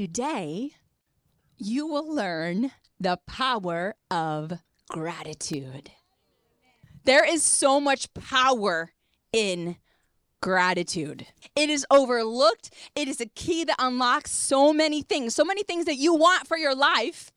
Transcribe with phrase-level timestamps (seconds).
[0.00, 0.70] today
[1.58, 4.50] you will learn the power of
[4.88, 5.90] gratitude.
[7.04, 8.92] There is so much power
[9.30, 9.76] in
[10.40, 11.26] gratitude.
[11.54, 12.70] It is overlooked.
[12.94, 16.48] It is a key that unlocks so many things, so many things that you want
[16.48, 17.30] for your life.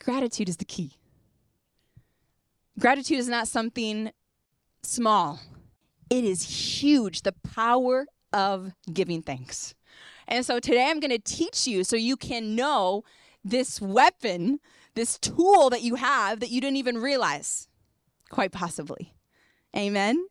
[0.00, 0.94] Gratitude is the key.
[2.76, 4.10] Gratitude is not something
[4.82, 5.38] small,
[6.10, 7.22] it is huge.
[7.22, 9.76] The power of giving thanks.
[10.30, 13.02] And so today I'm going to teach you so you can know
[13.44, 14.60] this weapon,
[14.94, 17.68] this tool that you have that you didn't even realize,
[18.30, 19.12] quite possibly.
[19.76, 20.24] Amen.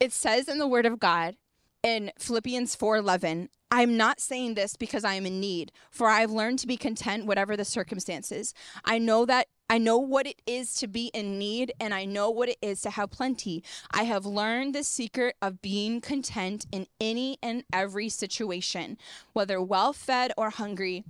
[0.00, 1.36] It says in the word of God
[1.84, 6.58] in Philippians 4:11, I'm not saying this because I am in need, for I've learned
[6.60, 8.54] to be content whatever the circumstances.
[8.84, 12.30] I know that I know what it is to be in need and I know
[12.30, 13.62] what it is to have plenty.
[13.90, 18.96] I have learned the secret of being content in any and every situation,
[19.32, 21.04] whether well fed or hungry,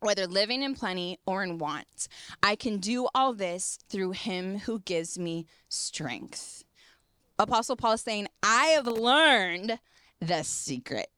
[0.00, 2.08] whether living in plenty or in want.
[2.42, 6.64] I can do all this through him who gives me strength.
[7.38, 9.78] Apostle Paul is saying, I have learned
[10.20, 11.08] the secret.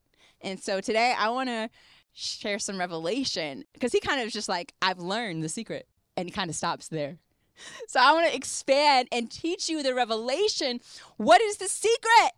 [0.41, 1.71] And so today I want to
[2.13, 5.87] share some revelation because he kind of just like, I've learned the secret.
[6.17, 7.19] And he kind of stops there.
[7.89, 10.79] So I want to expand and teach you the revelation.
[11.17, 12.33] What is the secret?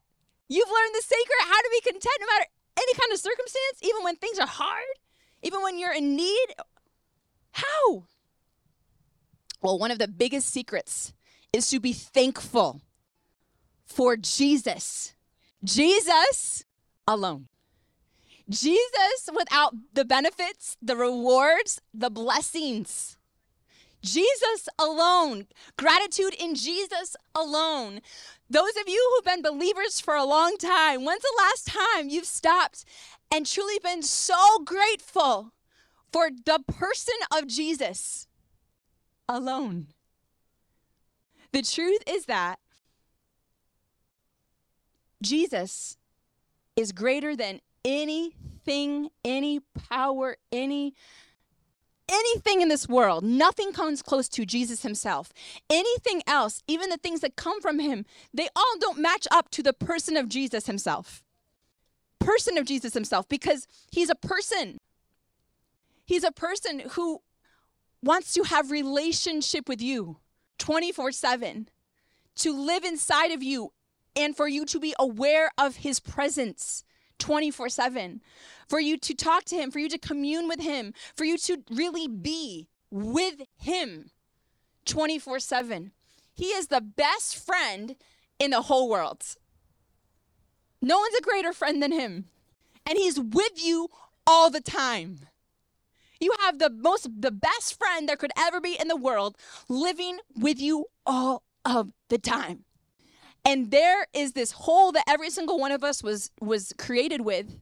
[0.49, 2.47] You've learned the secret how to be content no matter
[2.79, 4.83] any kind of circumstance, even when things are hard,
[5.43, 6.55] even when you're in need.
[7.53, 8.05] How?
[9.61, 11.13] Well, one of the biggest secrets
[11.53, 12.81] is to be thankful
[13.85, 15.15] for Jesus.
[15.63, 16.65] Jesus
[17.07, 17.49] alone.
[18.49, 23.17] Jesus without the benefits, the rewards, the blessings.
[24.03, 25.47] Jesus alone.
[25.77, 28.01] Gratitude in Jesus alone.
[28.49, 32.25] Those of you who've been believers for a long time, when's the last time you've
[32.25, 32.85] stopped
[33.31, 35.53] and truly been so grateful
[36.13, 38.27] for the person of Jesus
[39.29, 39.89] alone?
[41.53, 42.59] The truth is that
[45.23, 45.97] Jesus
[46.77, 50.95] is greater than anything, any power, any
[52.11, 53.23] anything in this world.
[53.23, 55.33] Nothing comes close to Jesus himself.
[55.71, 58.05] Anything else, even the things that come from him,
[58.35, 61.23] they all don't match up to the person of Jesus himself.
[62.19, 64.79] Person of Jesus himself because he's a person.
[66.05, 67.23] He's a person who
[68.03, 70.19] wants to have relationship with you
[70.59, 71.69] 24/7
[72.37, 73.73] to live inside of you
[74.17, 76.85] and for you to be aware of his presence
[77.19, 78.21] 24 7,
[78.69, 81.63] for you to talk to him, for you to commune with him, for you to
[81.71, 84.11] really be with him
[84.87, 85.93] 24 7.
[86.33, 87.97] He is the best friend
[88.39, 89.23] in the whole world.
[90.83, 92.27] No one's a greater friend than him.
[92.89, 93.89] And he's with you
[94.27, 95.21] all the time.
[96.19, 99.37] You have the most, the best friend there could ever be in the world
[99.69, 102.65] living with you all of the time.
[103.45, 107.57] And there is this hole that every single one of us was was created with.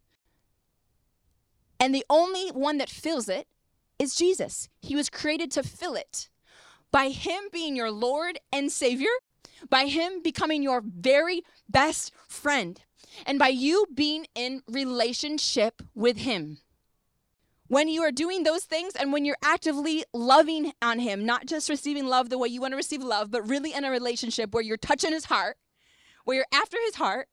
[1.80, 3.46] And the only one that fills it
[3.98, 4.68] is Jesus.
[4.80, 6.28] He was created to fill it.
[6.90, 9.10] By him being your Lord and Savior,
[9.68, 12.80] by him becoming your very best friend,
[13.26, 16.58] and by you being in relationship with him.
[17.66, 21.68] When you are doing those things and when you're actively loving on him, not just
[21.68, 24.62] receiving love the way you want to receive love, but really in a relationship where
[24.62, 25.58] you're touching his heart,
[26.28, 27.26] where you're after his heart,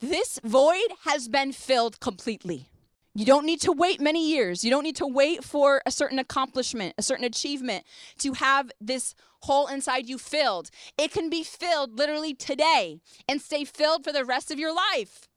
[0.00, 2.70] this void has been filled completely.
[3.14, 4.64] You don't need to wait many years.
[4.64, 7.84] You don't need to wait for a certain accomplishment, a certain achievement
[8.20, 10.70] to have this hole inside you filled.
[10.96, 15.28] It can be filled literally today and stay filled for the rest of your life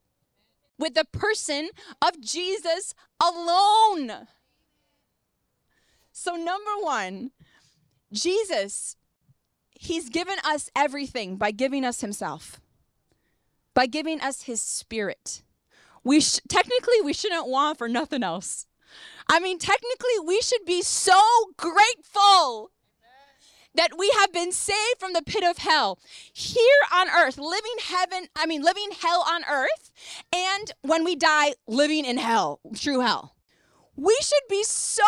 [0.80, 4.30] with the person of Jesus alone.
[6.14, 7.32] So, number one,
[8.14, 8.96] Jesus
[9.84, 12.62] He's given us everything by giving us Himself,
[13.74, 15.44] by giving us His Spirit.
[16.06, 18.66] We sh- technically we shouldn't want for nothing else.
[19.28, 21.20] I mean, technically we should be so
[21.58, 22.72] grateful
[23.76, 26.00] that we have been saved from the pit of hell
[26.32, 26.64] here
[26.94, 29.92] on earth, living heaven, I mean, living hell on earth,
[30.34, 33.33] and when we die, living in hell, true hell
[33.96, 35.04] we should be so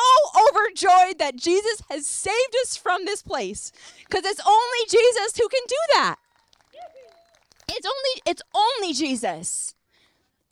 [0.49, 3.71] overjoyed that Jesus has saved us from this place
[4.07, 6.15] because it's only Jesus who can do that.
[7.67, 9.73] It's only it's only Jesus.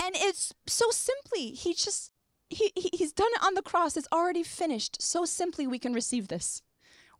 [0.04, 2.12] And it's so simply he just
[2.50, 3.96] he, he he's done it on the cross.
[3.96, 5.02] It's already finished.
[5.02, 6.64] So simply we can receive this.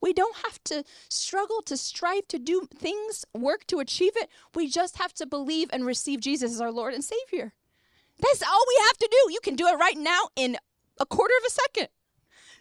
[0.02, 4.30] We don't have to struggle to strive to do things, work to achieve it.
[4.54, 7.54] We just have to believe and receive Jesus as our Lord and Savior.
[8.20, 9.32] That's all we have to do.
[9.32, 10.58] You can do it right now in
[11.00, 11.88] a quarter of a second.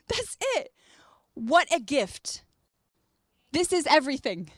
[0.08, 0.73] That's it.
[1.34, 2.44] What a gift.
[3.52, 4.50] This is everything.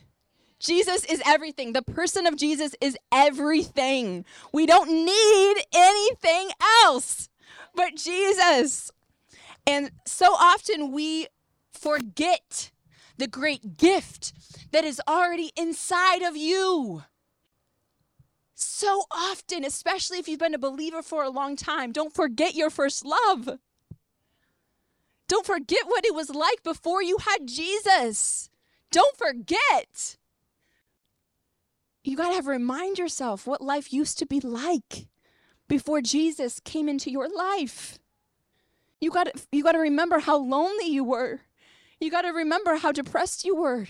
[0.59, 1.73] Jesus is everything.
[1.73, 4.25] The person of Jesus is everything.
[4.53, 6.49] We don't need anything
[6.83, 7.29] else
[7.75, 8.91] but Jesus.
[9.67, 11.27] And so often we
[11.71, 12.71] forget
[13.17, 14.33] the great gift
[14.71, 17.03] that is already inside of you.
[18.55, 22.69] So often, especially if you've been a believer for a long time, don't forget your
[22.69, 23.59] first love.
[25.27, 28.49] Don't forget what it was like before you had Jesus.
[28.91, 30.17] Don't forget.
[32.05, 35.07] You got to have remind yourself what life used to be like
[35.67, 37.99] before Jesus came into your life.
[39.01, 41.41] You got you got to remember how lonely you were.
[41.99, 43.87] You got to remember how depressed you were,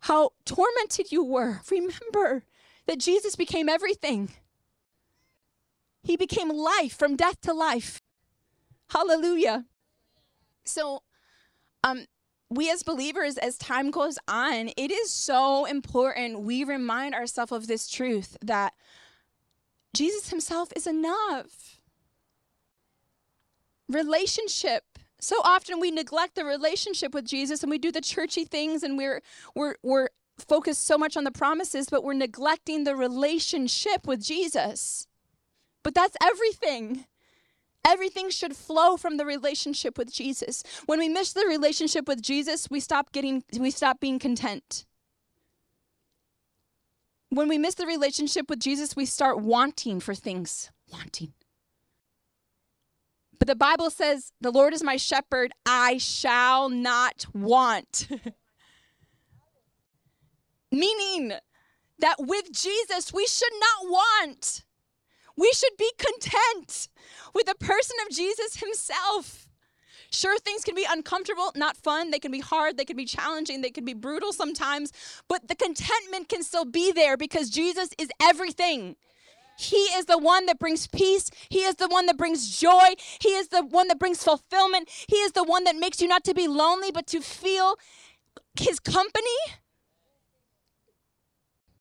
[0.00, 1.60] how tormented you were.
[1.70, 2.44] Remember
[2.88, 4.30] that Jesus became everything.
[6.02, 8.00] He became life from death to life.
[8.90, 9.66] Hallelujah.
[10.64, 11.02] So,
[11.84, 12.06] um,
[12.50, 17.66] we as believers, as time goes on, it is so important we remind ourselves of
[17.66, 18.72] this truth that
[19.92, 21.80] Jesus himself is enough.
[23.86, 24.84] Relationship.
[25.20, 28.96] So often we neglect the relationship with Jesus and we do the churchy things and
[28.96, 29.20] we're
[29.54, 30.08] we're we're
[30.40, 35.06] focused so much on the promises, but we're neglecting the relationship with Jesus.
[35.82, 37.06] But that's everything.
[37.86, 40.62] Everything should flow from the relationship with Jesus.
[40.86, 44.84] When we miss the relationship with Jesus, we stop getting we stop being content.
[47.30, 51.32] When we miss the relationship with Jesus, we start wanting for things, wanting.
[53.38, 58.08] But the Bible says, "The Lord is my shepherd, I shall not want."
[60.70, 61.32] Meaning
[61.98, 64.64] that with Jesus, we should not want.
[65.36, 66.88] We should be content
[67.34, 69.48] with the person of Jesus himself.
[70.10, 72.10] Sure, things can be uncomfortable, not fun.
[72.10, 72.76] They can be hard.
[72.76, 73.60] They can be challenging.
[73.60, 74.92] They can be brutal sometimes.
[75.28, 78.96] But the contentment can still be there because Jesus is everything.
[79.58, 81.30] He is the one that brings peace.
[81.50, 82.94] He is the one that brings joy.
[83.20, 84.88] He is the one that brings fulfillment.
[85.08, 87.74] He is the one that makes you not to be lonely, but to feel
[88.58, 89.36] his company.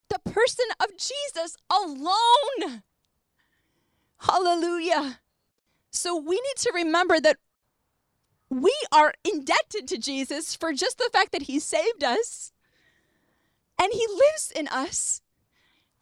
[0.09, 2.83] The person of Jesus alone
[4.19, 5.19] Hallelujah.
[5.91, 7.37] So we need to remember that
[8.49, 12.51] we are indebted to Jesus for just the fact that he saved us
[13.79, 15.21] and he lives in us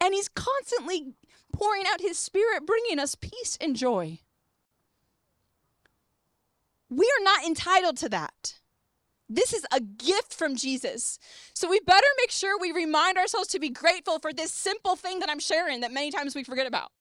[0.00, 1.14] and he's constantly
[1.52, 4.20] pouring out his spirit, bringing us peace and joy.
[6.88, 8.60] We are not entitled to that.
[9.28, 11.18] This is a gift from Jesus.
[11.54, 15.18] So we better make sure we remind ourselves to be grateful for this simple thing
[15.20, 16.92] that I'm sharing that many times we forget about.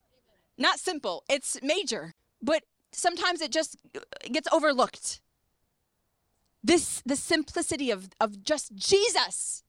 [0.57, 3.77] Not simple, it's major, but sometimes it just
[4.31, 5.21] gets overlooked.
[6.63, 9.63] This the simplicity of, of just Jesus.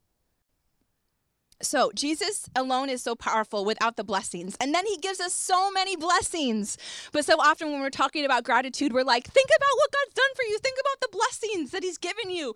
[1.63, 4.57] So, Jesus alone is so powerful without the blessings.
[4.61, 6.77] And then he gives us so many blessings.
[7.13, 10.35] But so often when we're talking about gratitude, we're like, think about what God's done
[10.35, 10.59] for you.
[10.59, 12.55] Think about the blessings that he's given you.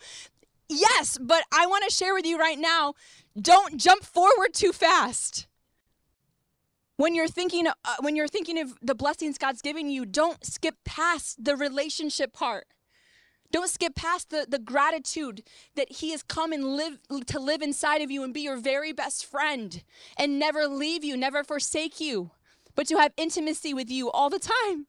[0.68, 2.94] Yes, but I want to share with you right now
[3.40, 5.46] don't jump forward too fast
[7.00, 10.76] when you're thinking uh, when you're thinking of the blessings God's giving you, don't skip
[10.84, 12.66] past the relationship part.
[13.52, 15.42] Don't skip past the, the gratitude
[15.74, 18.92] that He has come and live to live inside of you and be your very
[18.92, 19.82] best friend
[20.16, 22.30] and never leave you, never forsake you,
[22.74, 24.86] but to have intimacy with you all the time.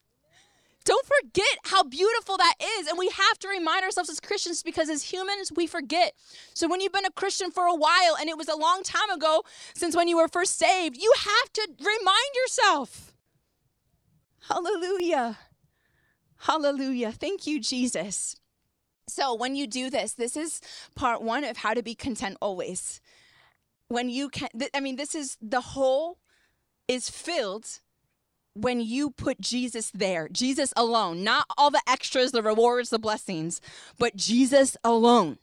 [0.84, 2.88] Don't forget how beautiful that is.
[2.88, 6.14] And we have to remind ourselves as Christians because as humans, we forget.
[6.54, 9.10] So when you've been a Christian for a while and it was a long time
[9.12, 9.44] ago
[9.76, 13.14] since when you were first saved, you have to remind yourself.
[14.50, 15.38] Hallelujah.
[16.38, 17.12] Hallelujah.
[17.12, 18.41] Thank you, Jesus.
[19.12, 20.62] So when you do this, this is
[20.96, 23.02] part one of how to be content always.
[23.90, 26.18] When you can, th- I mean, this is the whole
[26.88, 27.80] is filled
[28.54, 33.62] when you put Jesus there, Jesus alone, not all the extras, the rewards, the blessings,
[33.98, 35.38] but Jesus alone.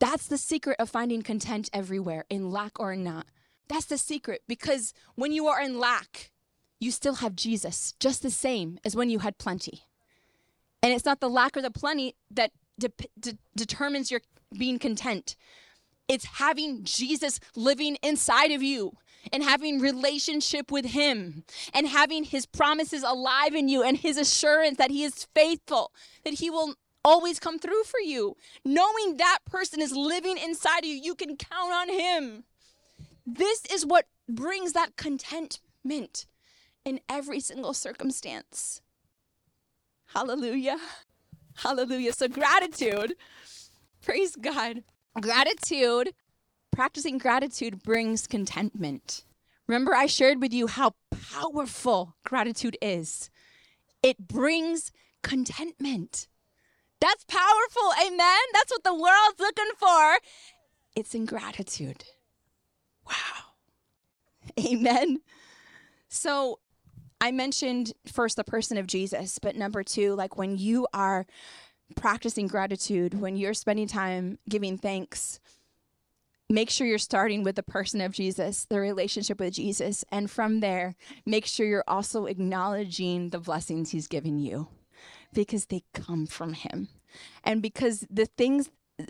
[0.00, 3.26] That's the secret of finding content everywhere, in lack or not.
[3.68, 6.32] That's the secret because when you are in lack,
[6.80, 9.84] you still have Jesus, just the same as when you had plenty.
[10.84, 14.20] And it's not the lack or the plenty that de- de- determines your
[14.52, 15.34] being content.
[16.08, 18.92] It's having Jesus living inside of you
[19.32, 24.76] and having relationship with him and having his promises alive in you and his assurance
[24.76, 25.90] that he is faithful,
[26.22, 28.36] that he will always come through for you.
[28.62, 32.44] Knowing that person is living inside of you, you can count on him.
[33.24, 36.26] This is what brings that contentment
[36.84, 38.82] in every single circumstance.
[40.14, 40.78] Hallelujah.
[41.56, 42.12] Hallelujah.
[42.12, 43.14] So, gratitude,
[44.00, 44.84] praise God.
[45.20, 46.14] Gratitude,
[46.70, 49.24] practicing gratitude brings contentment.
[49.66, 50.94] Remember, I shared with you how
[51.32, 53.28] powerful gratitude is.
[54.04, 54.92] It brings
[55.22, 56.28] contentment.
[57.00, 57.90] That's powerful.
[58.06, 58.40] Amen.
[58.52, 60.18] That's what the world's looking for.
[60.94, 62.04] It's in gratitude.
[63.04, 63.54] Wow.
[64.64, 65.22] Amen.
[66.08, 66.60] So
[67.24, 71.24] I mentioned first the person of Jesus, but number two, like when you are
[71.96, 75.40] practicing gratitude, when you're spending time giving thanks,
[76.50, 80.04] make sure you're starting with the person of Jesus, the relationship with Jesus.
[80.12, 84.68] And from there, make sure you're also acknowledging the blessings he's given you
[85.32, 86.88] because they come from him.
[87.42, 88.68] And because the things,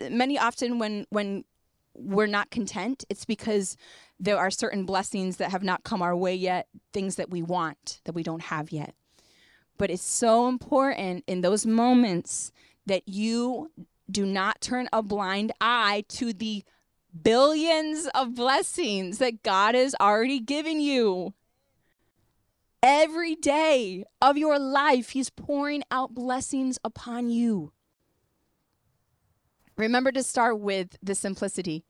[0.09, 1.43] many often when, when
[1.97, 3.77] we're not content, it's because
[4.19, 8.01] there are certain blessings that have not come our way yet, things that we want
[8.05, 8.93] that we don't have yet.
[9.77, 12.51] But it's so important in those moments
[12.85, 13.71] that you
[14.09, 16.63] do not turn a blind eye to the
[17.23, 21.33] billions of blessings that God has already given you.
[22.83, 27.71] Every day of your life, He's pouring out blessings upon you.
[29.77, 31.85] Remember to start with the simplicity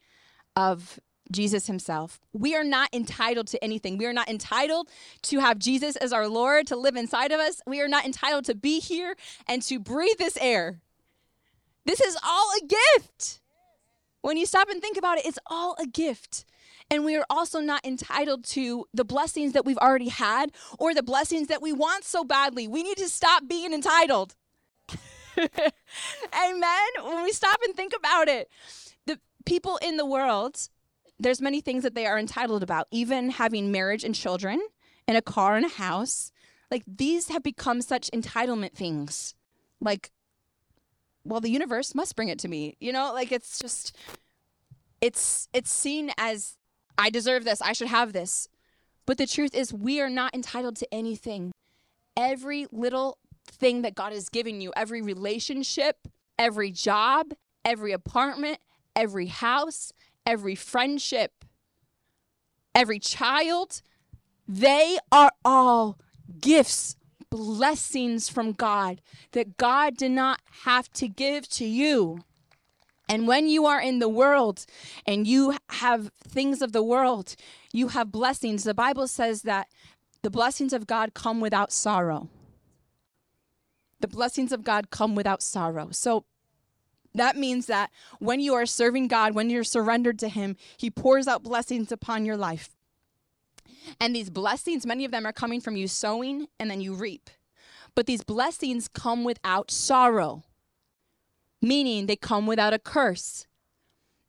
[0.56, 1.00] of
[1.32, 2.20] Jesus himself.
[2.34, 3.98] We are not entitled to anything.
[3.98, 4.90] We are not entitled
[5.24, 7.62] to have Jesus as our Lord, to live inside of us.
[7.66, 9.16] We are not entitled to be here
[9.48, 10.82] and to breathe this air.
[11.86, 13.42] This is all a gift.
[14.22, 16.46] When you stop and think about it, it's all a gift.
[16.90, 21.04] And we are also not entitled to the blessings that we've already had or the
[21.04, 22.68] blessings that we want so badly.
[22.68, 24.36] We need to stop being entitled.
[26.48, 26.88] Amen.
[27.04, 28.50] When we stop and think about it,
[29.06, 30.70] the people in the world
[31.20, 34.62] there's many things that they are entitled about, even having marriage and children
[35.08, 36.32] and a car and a house.
[36.70, 39.36] Like these have become such entitlement things.
[39.80, 40.12] Like,
[41.24, 42.76] well, the universe must bring it to me.
[42.80, 43.96] You know, like it's just
[45.02, 46.58] it's it's seen as
[46.98, 48.48] I deserve this, I should have this.
[49.06, 51.52] But the truth is we are not entitled to anything.
[52.18, 57.34] Every little thing that God has given you, every relationship, every job,
[57.64, 58.60] every apartment,
[58.96, 59.92] every house,
[60.26, 61.46] every friendship,
[62.74, 63.82] every child,
[64.48, 65.98] they are all
[66.40, 66.96] gifts,
[67.30, 72.20] blessings from God that God did not have to give to you.
[73.08, 74.66] And when you are in the world
[75.06, 77.36] and you have things of the world,
[77.72, 78.64] you have blessings.
[78.64, 79.68] The Bible says that
[80.22, 82.30] the blessings of God come without sorrow.
[84.00, 85.90] The blessings of God come without sorrow.
[85.92, 86.26] So
[87.14, 91.28] that means that when you are serving God, when you're surrendered to Him, He pours
[91.28, 92.70] out blessings upon your life.
[94.00, 97.30] And these blessings, many of them are coming from you sowing and then you reap.
[97.94, 100.44] But these blessings come without sorrow,
[101.62, 103.48] meaning they come without a curse,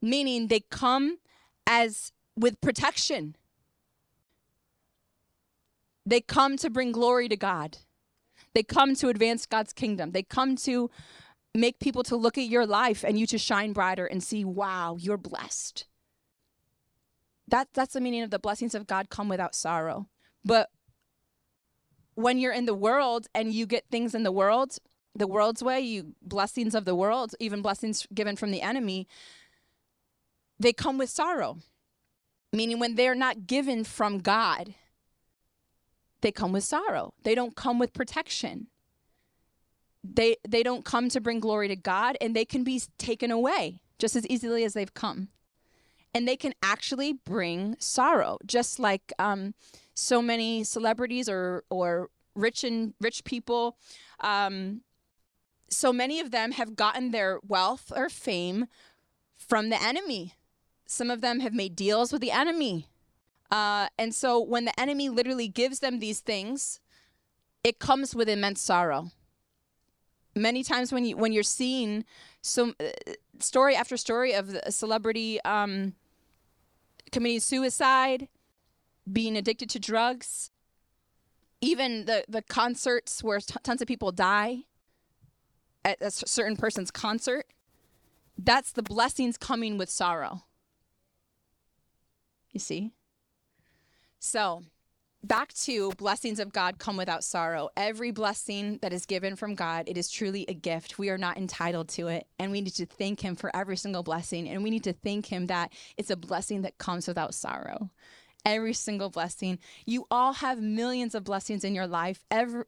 [0.01, 1.19] meaning they come
[1.67, 3.35] as with protection.
[6.05, 7.79] They come to bring glory to God.
[8.57, 10.13] They come to advance God's kingdom.
[10.13, 10.91] They come to
[11.55, 14.97] make people to look at your life and you to shine brighter and see, wow,
[14.99, 15.85] you're blessed.
[17.49, 20.09] That, that's the meaning of the blessings of God come without sorrow.
[20.43, 20.71] But
[22.15, 24.79] when you're in the world and you get things in the world,
[25.15, 29.07] the world's way, you blessings of the world, even blessings given from the enemy,
[30.59, 31.59] they come with sorrow.
[32.55, 34.75] Meaning when they're not given from God,
[36.27, 37.15] they come with sorrow.
[37.23, 38.67] They don't come with protection
[40.15, 43.81] they they don't come to bring glory to God and they can be taken away
[43.99, 45.29] just as easily as they've come.
[46.15, 49.55] And they can actually bring sorrow, just like um,
[49.95, 53.77] so many celebrities or or rich and rich people.
[54.21, 54.83] Um,
[55.69, 58.67] so many of them have gotten their wealth or fame
[59.37, 60.35] from the enemy.
[60.87, 62.87] Some of them have made deals with the enemy.
[63.51, 66.81] Uh, and so when the enemy literally gives them these things,
[67.63, 69.11] it comes with immense sorrow
[70.37, 72.05] many times when you when you're seeing
[72.43, 72.85] so uh,
[73.41, 75.95] story after story of a celebrity um,
[77.11, 78.29] committing suicide,
[79.11, 80.51] being addicted to drugs,
[81.61, 84.65] even the the concerts where t- tons of people die
[85.85, 87.47] at a certain person's concert.
[88.39, 90.45] That's the blessings coming with sorrow.
[92.53, 92.93] You see?
[94.19, 94.63] So,
[95.23, 97.69] back to blessings of God come without sorrow.
[97.77, 100.99] Every blessing that is given from God, it is truly a gift.
[100.99, 102.27] We are not entitled to it.
[102.39, 104.49] And we need to thank Him for every single blessing.
[104.49, 107.91] And we need to thank Him that it's a blessing that comes without sorrow.
[108.45, 109.59] Every single blessing.
[109.85, 112.25] You all have millions of blessings in your life.
[112.31, 112.65] Every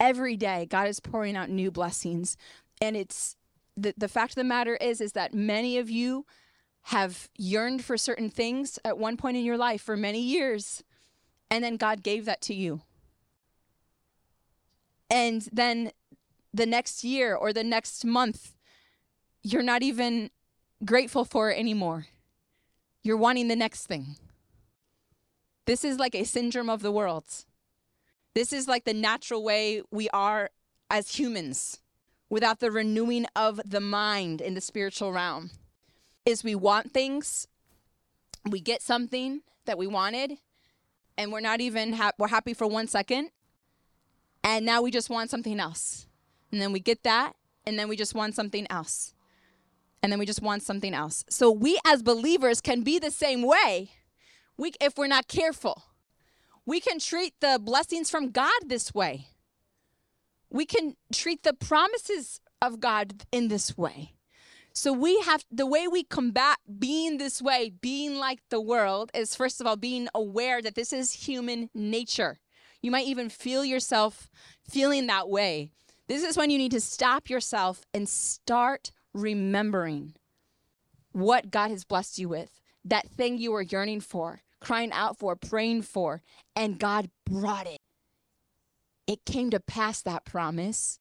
[0.00, 2.36] every day God is pouring out new blessings.
[2.80, 3.36] And it's
[3.76, 6.26] the, the fact of the matter is is that many of you
[6.88, 10.82] have yearned for certain things at one point in your life for many years
[11.50, 12.82] and then God gave that to you.
[15.10, 15.92] And then
[16.52, 18.54] the next year or the next month
[19.42, 20.30] you're not even
[20.84, 22.06] grateful for it anymore.
[23.02, 24.16] You're wanting the next thing.
[25.66, 27.24] This is like a syndrome of the world.
[28.34, 30.50] This is like the natural way we are
[30.90, 31.80] as humans
[32.28, 35.50] without the renewing of the mind in the spiritual realm.
[36.26, 37.46] Is we want things,
[38.48, 40.38] we get something that we wanted,
[41.18, 43.30] and we're not even ha- we're happy for one second,
[44.42, 46.06] and now we just want something else,
[46.50, 47.34] and then we get that,
[47.66, 49.14] and then we just want something else,
[50.02, 51.24] and then we just want something else.
[51.28, 53.90] So we as believers can be the same way,
[54.56, 55.84] we if we're not careful.
[56.66, 59.28] We can treat the blessings from God this way.
[60.48, 64.14] We can treat the promises of God in this way.
[64.76, 69.36] So we have the way we combat being this way, being like the world, is
[69.36, 72.40] first of all being aware that this is human nature.
[72.82, 74.28] You might even feel yourself
[74.68, 75.70] feeling that way.
[76.08, 80.14] This is when you need to stop yourself and start remembering
[81.12, 85.36] what God has blessed you with, that thing you were yearning for, crying out for,
[85.36, 86.20] praying for,
[86.56, 87.80] and God brought it.
[89.06, 90.98] It came to pass that promise.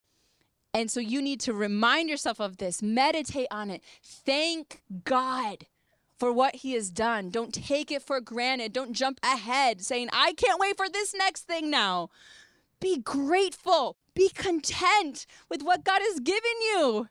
[0.74, 5.68] And so you need to remind yourself of this, meditate on it, thank God
[6.18, 7.30] for what He has done.
[7.30, 8.74] Don't take it for granted.
[8.74, 12.10] Don't jump ahead saying, I can't wait for this next thing now.
[12.80, 17.08] Be grateful, be content with what God has given you.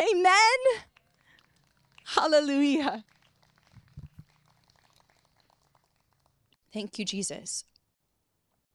[0.00, 0.84] Amen.
[2.04, 3.04] Hallelujah.
[6.72, 7.64] Thank you, Jesus.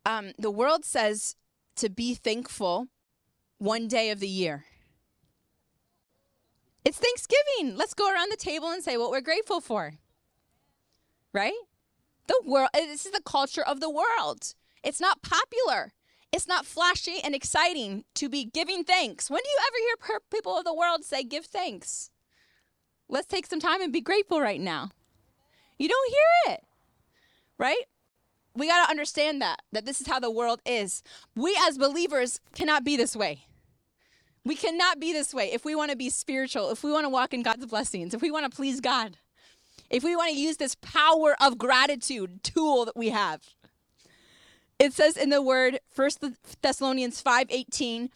[0.05, 1.35] Um, the world says
[1.77, 2.87] to be thankful
[3.57, 4.65] one day of the year.
[6.83, 7.75] It's Thanksgiving.
[7.75, 9.95] Let's go around the table and say what we're grateful for.
[11.33, 11.53] Right?
[12.27, 14.53] The world, eh, this is the culture of the world.
[14.83, 15.93] It's not popular.
[16.31, 19.29] It's not flashy and exciting to be giving thanks.
[19.29, 22.11] When do you ever hear people of the world say, give thanks?
[23.07, 24.89] Let's take some time and be grateful right now.
[25.77, 26.63] You don't hear it,
[27.57, 27.83] right?
[28.55, 31.03] We got to understand that that this is how the world is.
[31.35, 33.45] We as believers cannot be this way.
[34.43, 37.09] We cannot be this way if we want to be spiritual if we want to
[37.09, 39.17] walk in god's blessings if we want to please god
[39.89, 43.41] if we want to use this power of gratitude tool that we have.
[44.79, 46.23] It says in the word First
[46.61, 48.09] thessalonians 5.18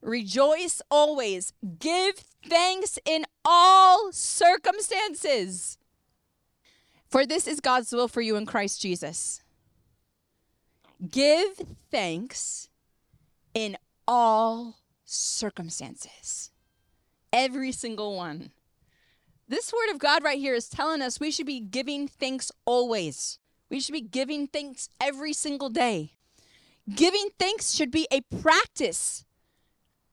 [0.00, 2.14] rejoice always give
[2.48, 5.76] thanks in all circumstances
[7.10, 9.42] for this is god's will for you in christ jesus
[11.06, 12.68] Give thanks
[13.54, 16.50] in all circumstances.
[17.32, 18.50] Every single one.
[19.46, 23.38] This word of God right here is telling us we should be giving thanks always.
[23.70, 26.12] We should be giving thanks every single day.
[26.94, 29.24] Giving thanks should be a practice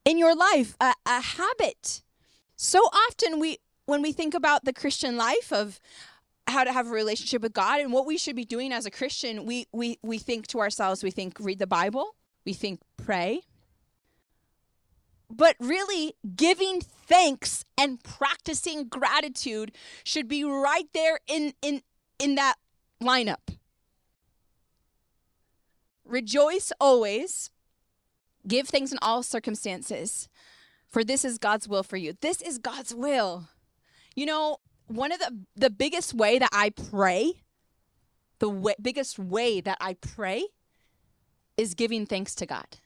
[0.04, 2.04] in your life, a, a habit.
[2.56, 5.80] So often we when we think about the Christian life of
[6.48, 8.92] how to have a relationship with God and what we should be doing as a
[8.92, 13.42] Christian, we we we think to ourselves, we think read the Bible, we think pray.
[15.30, 19.72] But really giving thanks and practicing gratitude
[20.04, 21.82] should be right there in in
[22.20, 22.56] in that
[23.02, 23.58] lineup.
[26.06, 27.50] Rejoice always.
[28.48, 30.30] Give thanks in all circumstances,
[30.88, 32.14] for this is God's will for you.
[32.22, 33.48] This is God's will.
[34.16, 37.34] You know, one of the the biggest way that I pray,
[38.40, 40.46] the way, biggest way that I pray
[41.58, 42.78] is giving thanks to God.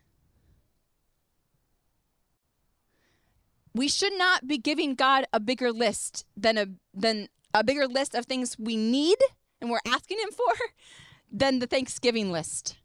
[3.74, 8.16] We should not be giving God a bigger list than a than a bigger list
[8.16, 9.18] of things we need
[9.62, 10.54] and we're asking him for
[11.32, 12.78] than the Thanksgiving list.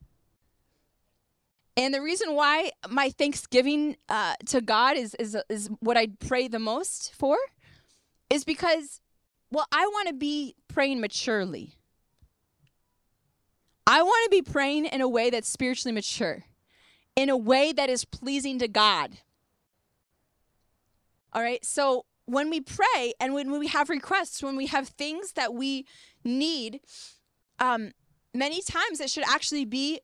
[1.76, 6.46] And the reason why my thanksgiving uh, to God is, is is what I pray
[6.46, 7.36] the most for
[8.30, 9.00] is because
[9.54, 11.76] well, I want to be praying maturely.
[13.86, 16.44] I want to be praying in a way that's spiritually mature,
[17.14, 19.18] in a way that is pleasing to God.
[21.32, 25.32] All right, so when we pray and when we have requests, when we have things
[25.32, 25.86] that we
[26.24, 26.80] need,
[27.60, 27.92] um,
[28.32, 30.00] many times it should actually be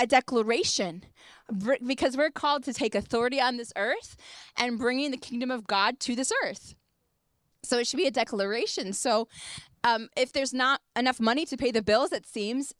[0.00, 1.04] a declaration
[1.86, 4.16] because we're called to take authority on this earth
[4.56, 6.74] and bringing the kingdom of God to this earth.
[7.62, 8.92] So it should be a declaration.
[8.92, 9.28] So
[9.84, 12.74] um, if there's not enough money to pay the bills, it seems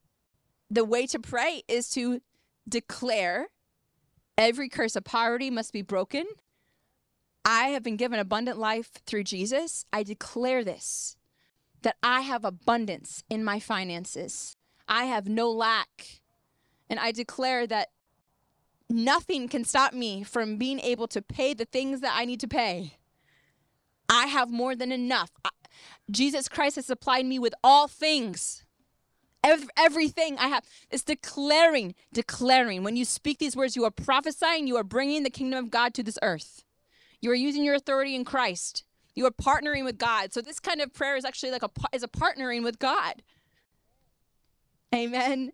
[0.70, 2.20] the way to pray is to
[2.68, 3.48] declare
[4.40, 6.24] Every curse of poverty must be broken.
[7.44, 9.84] I have been given abundant life through Jesus.
[9.92, 11.18] I declare this
[11.82, 14.56] that I have abundance in my finances.
[14.88, 16.22] I have no lack.
[16.88, 17.88] And I declare that
[18.88, 22.48] nothing can stop me from being able to pay the things that I need to
[22.48, 22.94] pay.
[24.10, 25.30] I have more than enough.
[25.44, 25.50] I,
[26.10, 28.64] Jesus Christ has supplied me with all things.
[29.78, 32.82] everything I have is declaring, declaring.
[32.82, 35.94] When you speak these words, you are prophesying, you are bringing the kingdom of God
[35.94, 36.64] to this earth.
[37.20, 38.84] You are using your authority in Christ.
[39.14, 40.32] You are partnering with God.
[40.32, 43.22] So this kind of prayer is actually like a is a partnering with God.
[44.94, 45.52] Amen.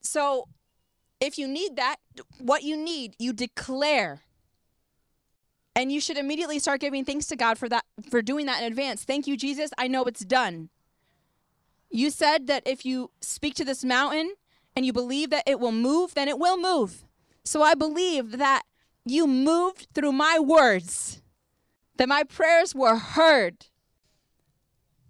[0.00, 0.48] So
[1.20, 1.96] if you need that,
[2.38, 4.22] what you need, you declare.
[5.80, 8.66] And you should immediately start giving thanks to God for that for doing that in
[8.66, 9.02] advance.
[9.02, 9.70] Thank you Jesus.
[9.78, 10.68] I know it's done.
[11.88, 14.34] You said that if you speak to this mountain
[14.76, 17.06] and you believe that it will move, then it will move.
[17.44, 18.64] So I believe that
[19.06, 21.22] you moved through my words,
[21.96, 23.64] that my prayers were heard,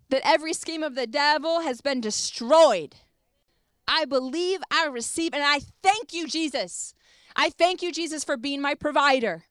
[0.08, 2.94] that every scheme of the devil has been destroyed.
[3.88, 6.94] I believe, I receive, and I thank you, Jesus.
[7.34, 9.46] I thank you, Jesus, for being my provider.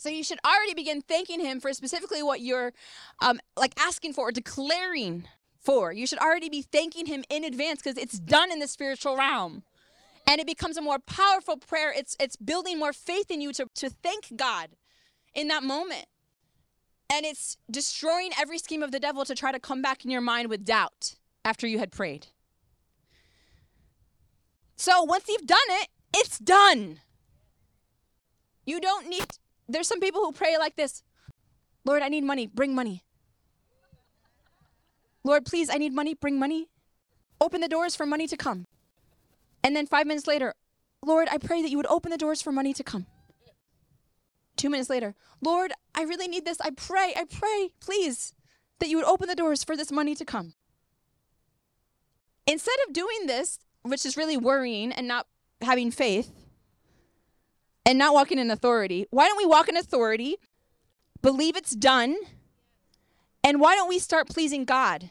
[0.00, 2.72] So you should already begin thanking him for specifically what you're
[3.20, 5.24] um, like asking for or declaring
[5.58, 5.92] for.
[5.92, 9.62] You should already be thanking him in advance because it's done in the spiritual realm.
[10.26, 11.92] And it becomes a more powerful prayer.
[11.94, 14.70] It's it's building more faith in you to, to thank God
[15.34, 16.06] in that moment.
[17.12, 20.20] And it's destroying every scheme of the devil to try to come back in your
[20.20, 22.28] mind with doubt after you had prayed.
[24.76, 27.00] So once you've done it, it's done.
[28.64, 29.26] You don't need
[29.72, 31.02] there's some people who pray like this
[31.84, 32.46] Lord, I need money.
[32.46, 33.04] Bring money.
[35.24, 36.14] Lord, please, I need money.
[36.14, 36.68] Bring money.
[37.40, 38.66] Open the doors for money to come.
[39.64, 40.54] And then five minutes later,
[41.02, 43.06] Lord, I pray that you would open the doors for money to come.
[44.56, 46.60] Two minutes later, Lord, I really need this.
[46.60, 48.34] I pray, I pray, please,
[48.78, 50.52] that you would open the doors for this money to come.
[52.46, 55.26] Instead of doing this, which is really worrying and not
[55.62, 56.30] having faith,
[57.90, 59.04] and not walking in authority.
[59.10, 60.36] Why don't we walk in authority,
[61.22, 62.16] believe it's done,
[63.42, 65.10] and why don't we start pleasing God?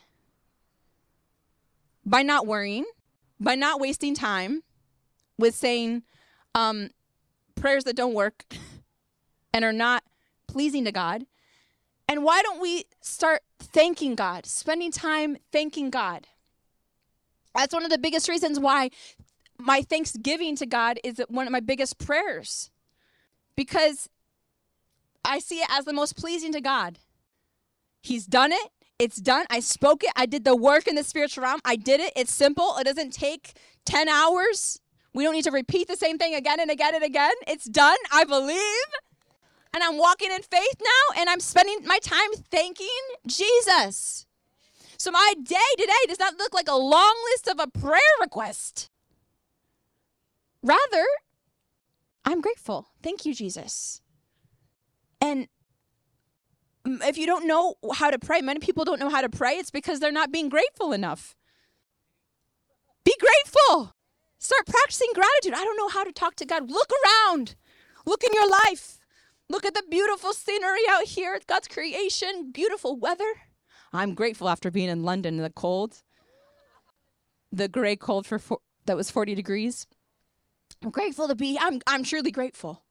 [2.06, 2.86] By not worrying,
[3.38, 4.64] by not wasting time
[5.38, 6.04] with saying
[6.56, 6.92] um,
[7.56, 8.46] prayers that don't work
[9.54, 10.06] and are not
[10.48, 11.26] pleasing to God.
[12.08, 16.28] And why don't we start thanking God, spending time thanking God?
[17.54, 18.92] That's one of the biggest reasons why
[19.60, 22.72] my thanksgiving to God is one of my biggest prayers
[23.56, 24.10] because
[25.26, 27.00] I see it as the most pleasing to God.
[28.02, 28.70] He's done it.
[28.98, 29.46] It's done.
[29.50, 30.12] I spoke it.
[30.16, 31.60] I did the work in the spiritual realm.
[31.66, 32.14] I did it.
[32.16, 32.76] It's simple.
[32.78, 33.54] It doesn't take
[33.86, 34.80] 10 hours.
[35.14, 37.34] We don't need to repeat the same thing again and again and again.
[37.48, 37.98] It's done.
[38.14, 38.60] I believe.
[39.74, 42.88] And I'm walking in faith now and I'm spending my time thanking
[43.28, 44.26] Jesus.
[44.98, 48.90] So my day today does not look like a long list of a prayer request.
[50.62, 51.06] Rather,
[52.26, 52.88] I'm grateful.
[53.02, 54.02] Thank you, Jesus.
[55.22, 55.48] And
[56.86, 59.54] if you don't know how to pray, many people don't know how to pray.
[59.54, 61.36] It's because they're not being grateful enough.
[63.04, 63.94] Be grateful.
[64.38, 65.54] Start practicing gratitude.
[65.54, 66.70] I don't know how to talk to God.
[66.70, 67.56] Look around.
[68.06, 69.00] Look in your life.
[69.50, 73.34] Look at the beautiful scenery out here, God's creation, beautiful weather.
[73.92, 76.04] I'm grateful after being in London in the cold,
[77.52, 79.88] the gray cold for four, that was 40 degrees.
[80.84, 82.84] I'm grateful to be, I'm, I'm truly grateful.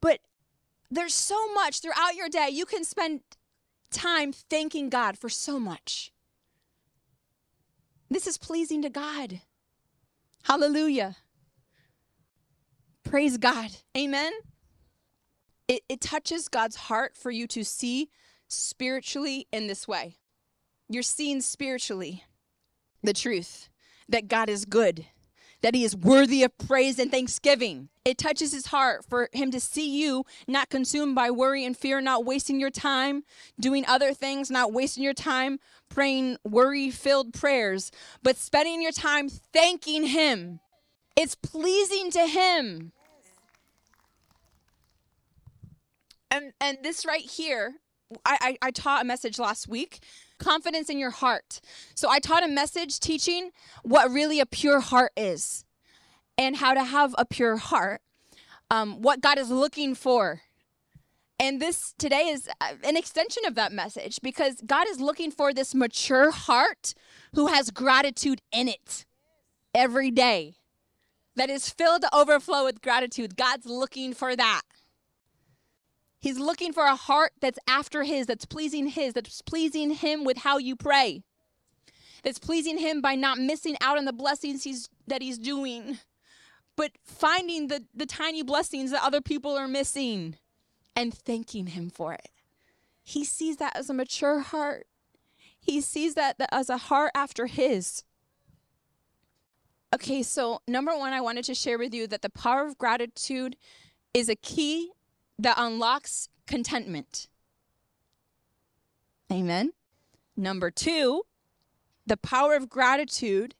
[0.00, 0.20] But
[0.90, 2.48] there's so much throughout your day.
[2.50, 3.20] You can spend
[3.90, 6.12] time thanking God for so much.
[8.10, 9.40] This is pleasing to God.
[10.44, 11.16] Hallelujah.
[13.04, 13.70] Praise God.
[13.96, 14.32] Amen.
[15.66, 18.08] It, it touches God's heart for you to see
[18.48, 20.16] spiritually in this way.
[20.88, 22.24] You're seeing spiritually
[23.02, 23.68] the truth
[24.08, 25.04] that God is good
[25.62, 27.88] that he is worthy of praise and thanksgiving.
[28.04, 32.00] It touches his heart for him to see you not consumed by worry and fear,
[32.00, 33.24] not wasting your time
[33.58, 37.90] doing other things, not wasting your time praying worry filled prayers,
[38.22, 40.60] but spending your time thanking him.
[41.16, 42.92] It's pleasing to him.
[46.30, 47.76] And, and this right here,
[48.24, 50.00] I, I, I taught a message last week
[50.38, 51.60] confidence in your heart.
[51.94, 53.50] So I taught a message teaching
[53.82, 55.64] what really a pure heart is
[56.38, 58.02] and how to have a pure heart,
[58.70, 60.42] um, what God is looking for.
[61.40, 65.52] And this today is uh, an extension of that message because God is looking for
[65.54, 66.94] this mature heart
[67.34, 69.06] who has gratitude in it
[69.74, 70.54] every day.
[71.36, 73.36] that is filled to overflow with gratitude.
[73.36, 74.62] God's looking for that.
[76.20, 80.38] He's looking for a heart that's after His, that's pleasing His, that's pleasing Him with
[80.38, 81.22] how you pray,
[82.22, 85.98] that's pleasing Him by not missing out on the blessings he's, that He's doing,
[86.76, 90.36] but finding the, the tiny blessings that other people are missing
[90.96, 92.30] and thanking Him for it.
[93.04, 94.86] He sees that as a mature heart.
[95.60, 98.02] He sees that as a heart after His.
[99.94, 103.56] Okay, so number one, I wanted to share with you that the power of gratitude
[104.12, 104.90] is a key
[105.38, 107.28] that unlocks contentment.
[109.30, 109.72] Amen.
[110.36, 111.22] Number two,
[112.06, 113.54] the power of gratitude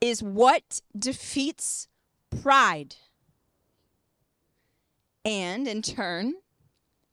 [0.00, 1.88] is what defeats
[2.30, 2.96] pride.
[5.24, 6.34] And in turn,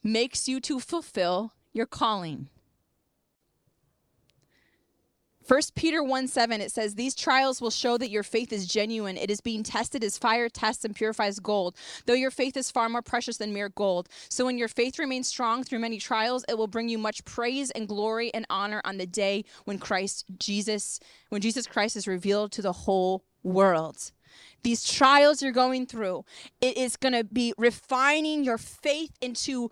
[0.01, 2.49] makes you to fulfill your calling.
[5.47, 9.15] 1 Peter 1 7, it says, These trials will show that your faith is genuine.
[9.15, 12.89] It is being tested as fire tests and purifies gold, though your faith is far
[12.89, 14.09] more precious than mere gold.
[14.29, 17.71] So when your faith remains strong through many trials, it will bring you much praise
[17.71, 22.51] and glory and honor on the day when Christ Jesus, when Jesus Christ is revealed
[22.53, 24.11] to the whole world.
[24.63, 26.25] These trials you're going through,
[26.59, 29.71] it is going to be refining your faith into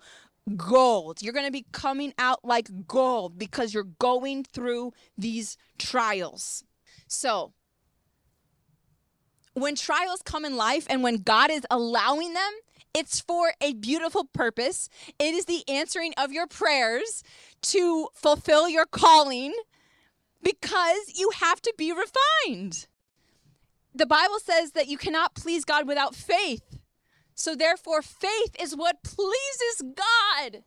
[0.54, 1.22] gold.
[1.22, 6.64] You're going to be coming out like gold because you're going through these trials.
[7.08, 7.52] So,
[9.54, 12.52] when trials come in life and when God is allowing them,
[12.94, 14.88] it's for a beautiful purpose.
[15.18, 17.22] It is the answering of your prayers
[17.62, 19.54] to fulfill your calling
[20.42, 22.86] because you have to be refined.
[23.94, 26.78] The Bible says that you cannot please God without faith.
[27.36, 30.64] So therefore, faith is what pleases God.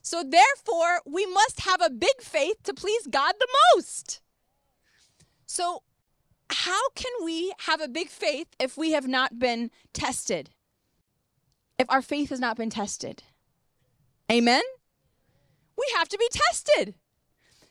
[0.00, 4.22] So therefore, we must have a big faith to please God the most.
[5.46, 5.82] So,
[6.48, 10.50] how can we have a big faith if we have not been tested?
[11.78, 13.22] If our faith has not been tested?
[14.30, 14.62] Amen?
[15.76, 16.94] We have to be tested.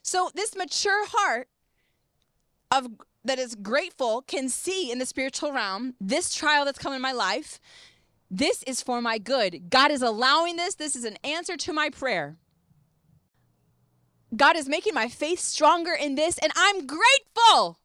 [0.03, 1.47] So, this mature heart
[2.71, 2.87] of
[3.23, 7.11] that is grateful can see in the spiritual realm this trial that's come in my
[7.11, 7.59] life
[8.33, 9.69] this is for my good.
[9.69, 10.75] God is allowing this.
[10.75, 12.37] This is an answer to my prayer.
[14.33, 17.77] God is making my faith stronger in this, and I'm grateful.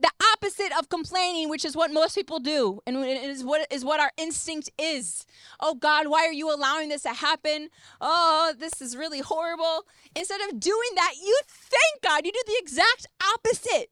[0.00, 3.84] The opposite of complaining, which is what most people do, and it is what is
[3.84, 5.24] what our instinct is.
[5.60, 7.68] Oh God, why are you allowing this to happen?
[8.00, 9.86] Oh, this is really horrible.
[10.16, 12.26] Instead of doing that, you thank God.
[12.26, 13.90] You do the exact opposite.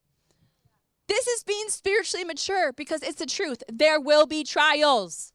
[1.07, 3.63] This is being spiritually mature because it's the truth.
[3.73, 5.33] There will be trials.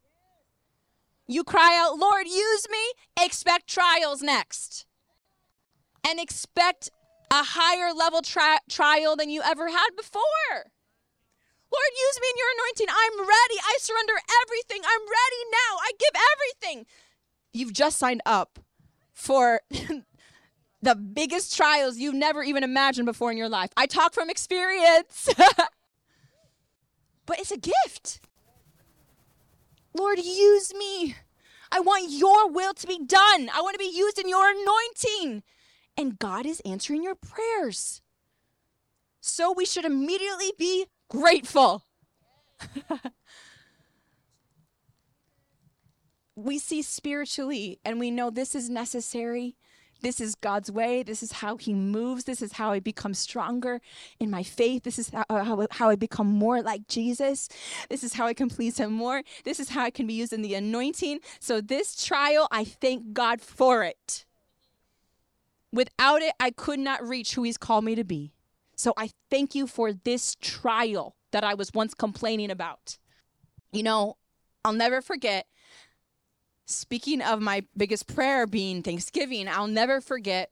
[1.27, 3.23] You cry out, Lord, use me.
[3.23, 4.85] Expect trials next.
[6.07, 6.89] And expect
[7.29, 10.23] a higher level tri- trial than you ever had before.
[10.53, 12.87] Lord, use me in your anointing.
[12.89, 13.59] I'm ready.
[13.61, 14.13] I surrender
[14.45, 14.81] everything.
[14.85, 15.77] I'm ready now.
[15.81, 16.85] I give everything.
[17.51, 18.59] You've just signed up
[19.11, 19.59] for
[20.81, 23.71] the biggest trials you've never even imagined before in your life.
[23.75, 25.27] I talk from experience.
[27.25, 28.21] but it's a gift.
[29.97, 31.15] Lord, use me.
[31.71, 33.49] I want your will to be done.
[33.53, 35.43] I want to be used in your anointing.
[35.97, 38.01] And God is answering your prayers.
[39.19, 41.83] So we should immediately be grateful.
[46.35, 49.55] we see spiritually and we know this is necessary
[50.01, 51.03] this is God's way.
[51.03, 52.25] This is how He moves.
[52.25, 53.81] This is how I become stronger
[54.19, 54.83] in my faith.
[54.83, 57.49] This is how, how, how I become more like Jesus.
[57.89, 59.23] This is how I can please Him more.
[59.43, 61.19] This is how I can be used in the anointing.
[61.39, 64.25] So, this trial, I thank God for it.
[65.71, 68.33] Without it, I could not reach who He's called me to be.
[68.75, 72.97] So, I thank you for this trial that I was once complaining about.
[73.71, 74.17] You know,
[74.63, 75.45] I'll never forget
[76.67, 80.51] Speaking of my biggest prayer being Thanksgiving, I'll never forget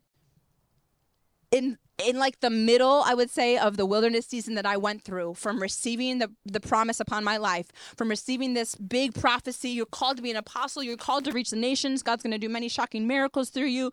[1.52, 5.04] in in like the middle, I would say, of the wilderness season that I went
[5.04, 9.86] through, from receiving the, the promise upon my life, from receiving this big prophecy, you're
[9.86, 12.68] called to be an apostle, you're called to reach the nations, God's gonna do many
[12.68, 13.92] shocking miracles through you,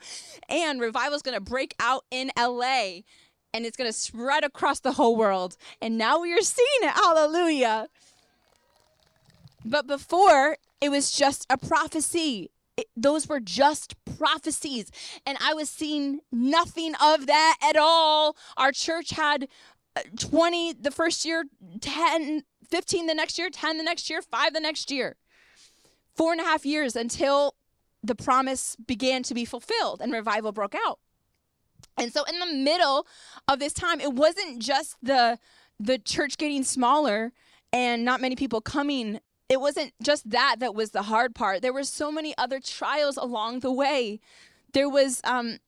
[0.49, 3.03] and revival's gonna break out in LA
[3.55, 5.57] and it's gonna spread across the whole world.
[5.81, 6.91] And now we are seeing it.
[6.91, 7.89] Hallelujah.
[9.65, 12.51] But before, it was just a prophecy.
[12.77, 14.91] It, those were just prophecies.
[15.27, 18.37] And I was seeing nothing of that at all.
[18.57, 19.49] Our church had
[19.95, 21.45] uh, 20 the first year,
[21.81, 25.17] 10, 15 the next year, 10 the next year, 5 the next year.
[26.15, 27.55] Four and a half years until
[28.03, 30.99] the promise began to be fulfilled and revival broke out.
[31.97, 33.07] And so in the middle
[33.49, 35.39] of this time, it wasn't just the
[35.79, 37.33] the church getting smaller
[37.73, 39.21] and not many people coming.
[39.49, 41.63] It wasn't just that that was the hard part.
[41.63, 44.21] There were so many other trials along the way.
[44.73, 45.59] There was um,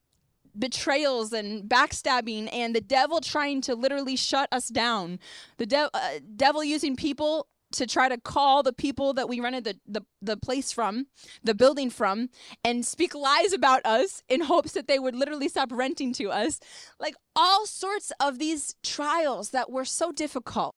[0.59, 5.19] betrayals and backstabbing and the devil trying to literally shut us down.
[5.59, 9.65] The de- uh, devil using people to try to call the people that we rented
[9.65, 11.07] the, the, the place from,
[11.43, 12.29] the building from,
[12.63, 16.61] and speak lies about us in hopes that they would literally stop renting to us.
[17.01, 20.77] Like all sorts of these trials that were so difficult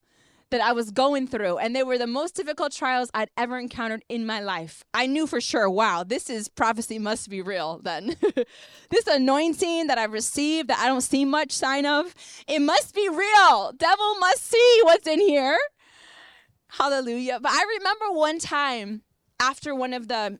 [0.49, 4.05] that I was going through, and they were the most difficult trials I'd ever encountered
[4.07, 4.83] in my life.
[4.93, 8.15] I knew for sure, wow, this is prophecy must be real then.
[8.89, 12.15] this anointing that I've received that I don't see much sign of,
[12.47, 13.73] it must be real.
[13.77, 15.57] Devil must see what's in here.
[16.69, 17.39] Hallelujah.
[17.41, 19.01] But I remember one time
[19.39, 20.39] after one of the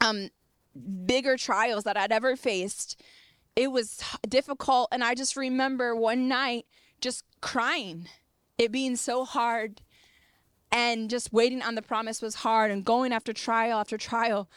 [0.00, 0.28] um
[1.06, 3.00] bigger trials that I'd ever faced,
[3.56, 6.66] it was difficult and I just remember one night
[7.00, 8.08] just crying
[8.58, 9.80] it being so hard
[10.70, 14.48] and just waiting on the promise was hard and going after trial after trial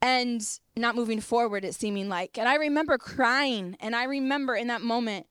[0.00, 2.38] and not moving forward it seeming like.
[2.38, 5.26] And i remember crying and i remember in that moment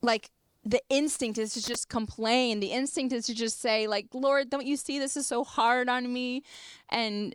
[0.00, 0.30] like
[0.66, 2.60] the instinct is to just complain.
[2.60, 5.88] The instinct is to just say like lord don't you see this is so hard
[5.88, 6.42] on me?
[6.88, 7.34] And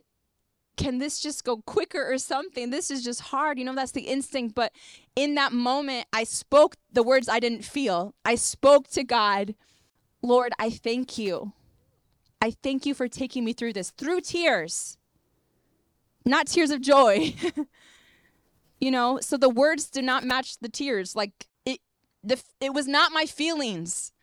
[0.80, 2.70] can this just go quicker or something?
[2.70, 3.60] This is just hard.
[3.60, 4.56] You know, that's the instinct.
[4.56, 4.72] But
[5.13, 8.15] in that moment, I spoke the words I didn't feel.
[8.24, 9.56] I spoke to God,
[10.22, 11.52] Lord, I thank you.
[12.42, 14.98] I thank you for taking me through this, through tears,
[16.26, 17.36] not tears of joy.
[18.80, 21.13] you know, so the words do not match the tears.
[21.13, 21.82] Like it,
[22.24, 24.13] the, it was not my feelings.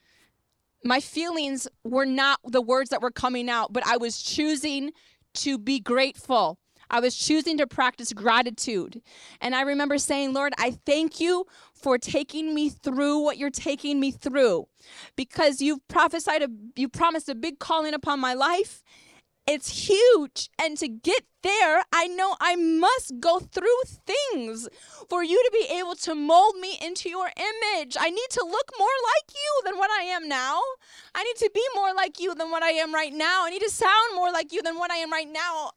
[0.83, 4.93] My feelings were not the words that were coming out, but I was choosing
[5.37, 6.59] to be grateful.
[6.89, 9.03] I was choosing to practice gratitude.
[9.41, 13.99] And I remember saying, Lord, I thank you for taking me through what you're taking
[14.01, 14.69] me through
[15.17, 18.83] because you've prophesied, a, you promised a big calling upon my life.
[19.47, 20.49] It's huge.
[20.61, 24.69] And to get there, I know I must go through things
[25.09, 27.97] for you to be able to mold me into your image.
[27.99, 30.61] I need to look more like you than what I am now.
[31.15, 33.47] I need to be more like you than what I am right now.
[33.47, 35.71] I need to sound more like you than what I am right now.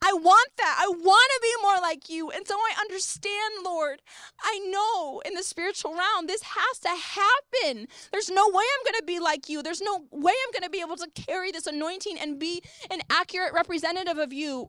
[0.00, 0.76] I want that.
[0.78, 2.30] I want to be more like you.
[2.30, 4.02] And so I understand, Lord.
[4.42, 7.88] I know in the spiritual realm, this has to happen.
[8.12, 9.62] There's no way I'm going to be like you.
[9.62, 13.00] There's no way I'm going to be able to carry this anointing and be an
[13.10, 14.68] accurate representative of you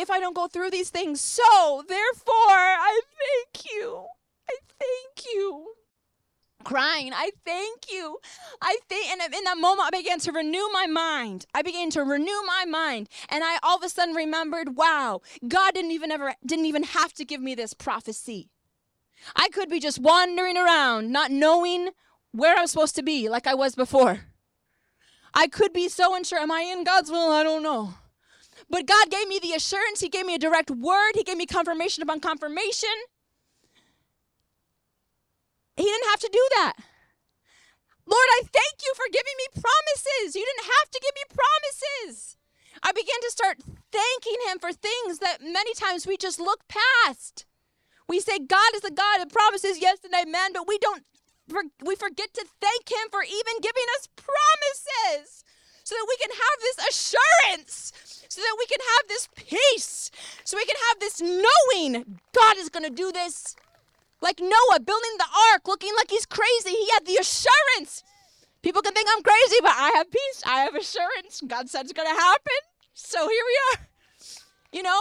[0.00, 1.20] if I don't go through these things.
[1.20, 4.04] So, therefore, I thank you.
[4.48, 5.72] I thank you.
[6.64, 8.18] Crying, I thank you.
[8.60, 11.46] I think, and in that moment, I began to renew my mind.
[11.54, 15.74] I began to renew my mind, and I all of a sudden remembered, wow, God
[15.74, 18.50] didn't even ever didn't even have to give me this prophecy.
[19.36, 21.90] I could be just wandering around, not knowing
[22.32, 24.20] where I'm supposed to be, like I was before.
[25.32, 26.40] I could be so unsure.
[26.40, 27.30] Am I in God's will?
[27.32, 27.94] I don't know.
[28.70, 30.00] But God gave me the assurance.
[30.00, 31.12] He gave me a direct word.
[31.14, 32.92] He gave me confirmation upon confirmation.
[35.76, 36.74] He didn't have to do that.
[38.06, 40.34] Lord, I thank you for giving me promises.
[40.34, 42.36] You didn't have to give me promises.
[42.82, 43.58] I began to start
[43.92, 47.44] thanking Him for things that many times we just look past.
[48.08, 51.04] We say God is a God that promises yes and amen, but we don't
[51.84, 55.44] we forget to thank him for even giving us promises
[55.88, 57.92] so that we can have this assurance,
[58.28, 60.10] so that we can have this peace,
[60.44, 63.56] so we can have this knowing God is going to do this.
[64.20, 65.24] Like Noah building the
[65.54, 66.76] ark, looking like he's crazy.
[66.76, 68.04] He had the assurance.
[68.60, 70.42] People can think I'm crazy, but I have peace.
[70.44, 71.40] I have assurance.
[71.46, 72.60] God said it's going to happen.
[72.92, 73.86] So here we are.
[74.72, 75.00] You know?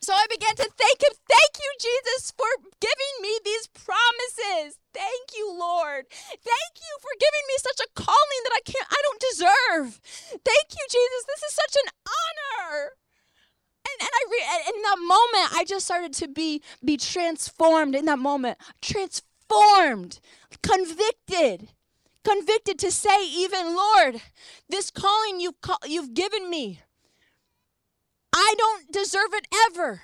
[0.00, 1.16] So I began to thank him.
[1.28, 2.48] Thank you, Jesus, for
[2.80, 4.76] giving me these promises.
[4.98, 6.06] Thank you, Lord.
[6.10, 10.00] Thank you for giving me such a calling that I can't I don't deserve.
[10.44, 11.22] Thank you, Jesus.
[11.28, 12.90] This is such an honor.
[13.86, 18.06] And, and I re- in that moment I just started to be be transformed in
[18.06, 18.58] that moment.
[18.82, 20.18] Transformed,
[20.62, 21.68] convicted.
[22.24, 24.20] Convicted to say even, Lord,
[24.68, 26.80] this calling you've, call- you've given me,
[28.34, 30.02] I don't deserve it ever.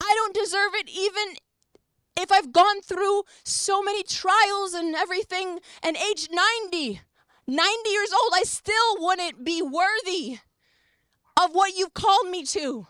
[0.00, 1.36] I don't deserve it even
[2.16, 7.00] if I've gone through so many trials and everything and age 90,
[7.46, 10.38] 90 years old, I still wouldn't be worthy
[11.40, 12.86] of what you've called me to.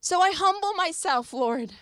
[0.00, 1.72] So I humble myself, Lord.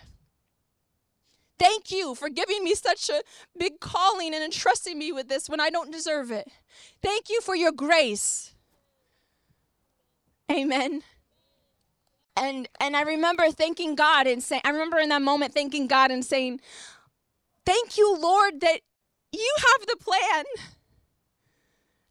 [1.59, 3.21] Thank you for giving me such a
[3.57, 6.47] big calling and entrusting me with this when I don't deserve it.
[7.01, 8.53] Thank you for your grace.
[10.51, 11.03] Amen
[12.35, 16.11] and and I remember thanking God and saying I remember in that moment thanking God
[16.11, 16.59] and saying
[17.65, 18.79] thank you Lord that
[19.31, 20.45] you have the plan.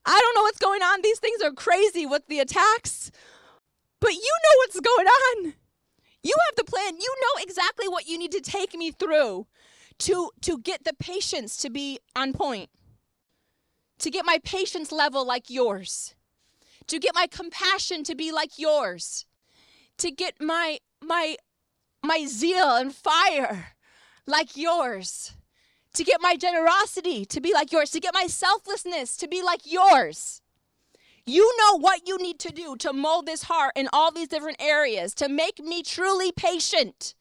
[0.05, 1.03] I don't know what's going on.
[1.03, 3.13] These things are crazy with the attacks,
[4.01, 5.55] but you know what's going on.
[6.23, 6.97] You have the plan.
[6.97, 9.47] You know exactly what you need to take me through
[9.99, 12.71] to, to get the patience to be on point,
[13.99, 16.15] to get my patience level like yours,
[16.87, 19.27] to get my compassion to be like yours,
[20.03, 21.37] to get my my
[22.03, 23.75] my zeal and fire
[24.27, 25.33] like yours
[25.95, 29.61] to get my generosity to be like yours, to get my selflessness to be like
[29.65, 30.41] yours.
[31.27, 34.61] You know what you need to do to mold this heart in all these different
[34.61, 37.15] areas to make me truly patient,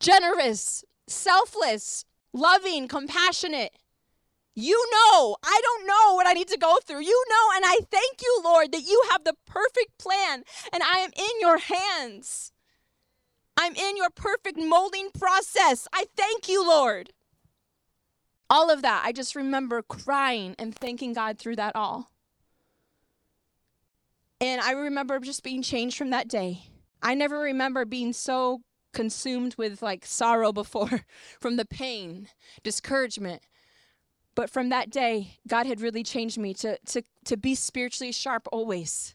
[0.00, 3.72] generous, selfless, loving, compassionate.
[4.54, 7.02] You know, I don't know what I need to go through.
[7.02, 10.98] You know, and I thank you, Lord, that you have the perfect plan and I
[10.98, 12.52] am in your hands.
[13.56, 15.86] I'm in your perfect molding process.
[15.92, 17.10] I thank you, Lord
[18.50, 22.10] all of that, I just remember crying and thanking God through that all.
[24.40, 26.64] And I remember just being changed from that day.
[27.02, 28.60] I never remember being so
[28.92, 31.04] consumed with like sorrow before
[31.40, 32.28] from the pain,
[32.62, 33.42] discouragement.
[34.34, 38.48] But from that day, God had really changed me to to to be spiritually sharp
[38.52, 39.14] always.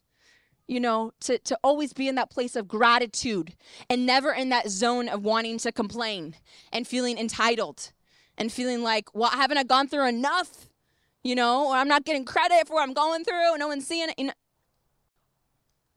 [0.67, 3.55] You know, to to always be in that place of gratitude
[3.89, 6.35] and never in that zone of wanting to complain
[6.71, 7.91] and feeling entitled
[8.37, 10.67] and feeling like, well, haven't I gone through enough?
[11.23, 14.09] You know, or I'm not getting credit for what I'm going through, no one's seeing
[14.17, 14.33] it.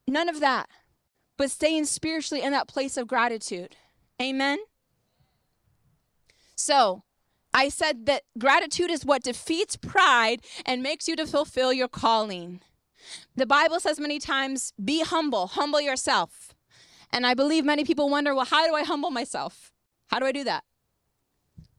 [0.08, 0.68] None of that.
[1.36, 3.76] But staying spiritually in that place of gratitude.
[4.20, 4.58] Amen.
[6.56, 7.04] So,
[7.54, 12.60] I said that gratitude is what defeats pride and makes you to fulfill your calling.
[13.36, 16.54] The Bible says many times, be humble, humble yourself.
[17.12, 19.72] And I believe many people wonder, well, how do I humble myself?
[20.08, 20.64] How do I do that?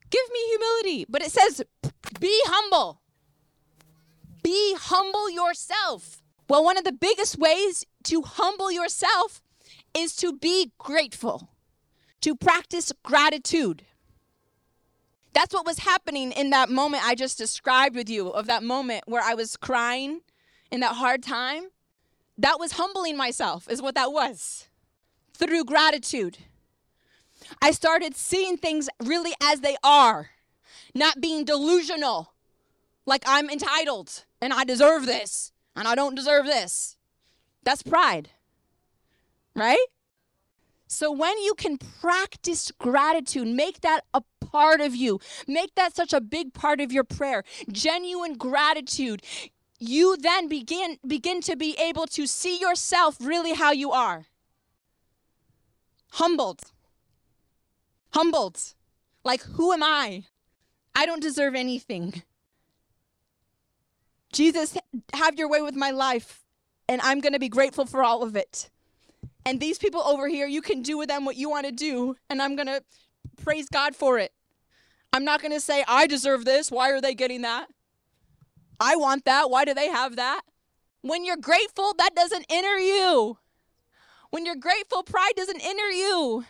[0.09, 1.05] Give me humility.
[1.09, 1.63] But it says,
[2.19, 3.01] be humble.
[4.43, 6.21] Be humble yourself.
[6.49, 9.41] Well, one of the biggest ways to humble yourself
[9.95, 11.49] is to be grateful,
[12.21, 13.85] to practice gratitude.
[15.33, 19.03] That's what was happening in that moment I just described with you, of that moment
[19.07, 20.21] where I was crying
[20.71, 21.69] in that hard time.
[22.37, 24.67] That was humbling myself, is what that was,
[25.33, 26.37] through gratitude.
[27.61, 30.29] I started seeing things really as they are,
[30.95, 32.33] not being delusional,
[33.05, 36.97] like I'm entitled and I deserve this and I don't deserve this.
[37.63, 38.29] That's pride,
[39.55, 39.85] right?
[40.87, 44.21] So when you can practice gratitude, make that a
[44.53, 49.21] part of you, make that such a big part of your prayer, genuine gratitude,
[49.79, 54.27] you then begin begin to be able to see yourself really how you are.
[56.13, 56.61] Humbled
[58.13, 58.59] humbled.
[59.23, 60.25] Like, who am I?
[60.95, 62.23] I don't deserve anything.
[64.31, 64.77] Jesus,
[65.13, 66.43] have your way with my life,
[66.87, 68.69] and I'm going to be grateful for all of it.
[69.45, 72.15] And these people over here, you can do with them what you want to do,
[72.29, 72.83] and I'm going to
[73.43, 74.31] praise God for it.
[75.13, 76.71] I'm not going to say, I deserve this.
[76.71, 77.67] Why are they getting that?
[78.79, 79.51] I want that.
[79.51, 80.41] Why do they have that?
[81.01, 83.37] When you're grateful, that doesn't enter you.
[84.31, 86.45] When you're grateful, pride doesn't enter you.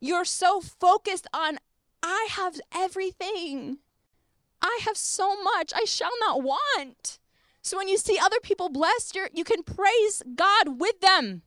[0.00, 1.58] You're so focused on,
[2.02, 3.78] I have everything.
[4.62, 7.18] I have so much I shall not want.
[7.60, 11.42] So when you see other people blessed, you you can praise God with them.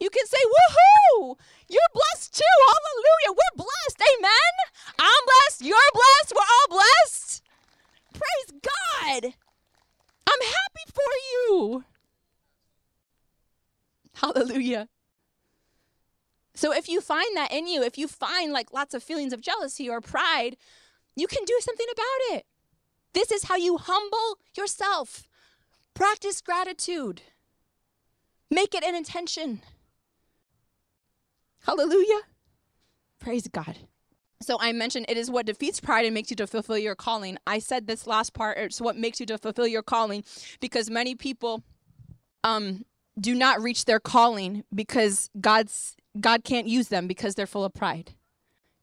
[0.00, 1.36] You can say, woohoo!
[1.68, 2.58] You're blessed too.
[2.66, 3.30] Hallelujah.
[3.36, 4.02] We're blessed.
[4.16, 4.54] Amen.
[4.98, 5.62] I'm blessed.
[5.62, 6.34] You're blessed.
[6.34, 7.42] We're all blessed.
[8.12, 9.34] Praise God.
[10.26, 11.84] I'm happy for you.
[14.14, 14.88] Hallelujah.
[16.54, 19.40] So if you find that in you, if you find like lots of feelings of
[19.40, 20.56] jealousy or pride,
[21.14, 22.46] you can do something about it.
[23.12, 25.28] This is how you humble yourself.
[25.94, 27.22] Practice gratitude.
[28.50, 29.62] Make it an intention.
[31.64, 32.20] Hallelujah.
[33.20, 33.78] Praise God.
[34.40, 37.38] So I mentioned it is what defeats pride and makes you to fulfill your calling.
[37.46, 40.24] I said this last part, it's what makes you to fulfill your calling
[40.60, 41.62] because many people
[42.44, 42.84] um
[43.20, 47.74] do not reach their calling because God's God can't use them because they're full of
[47.74, 48.14] pride.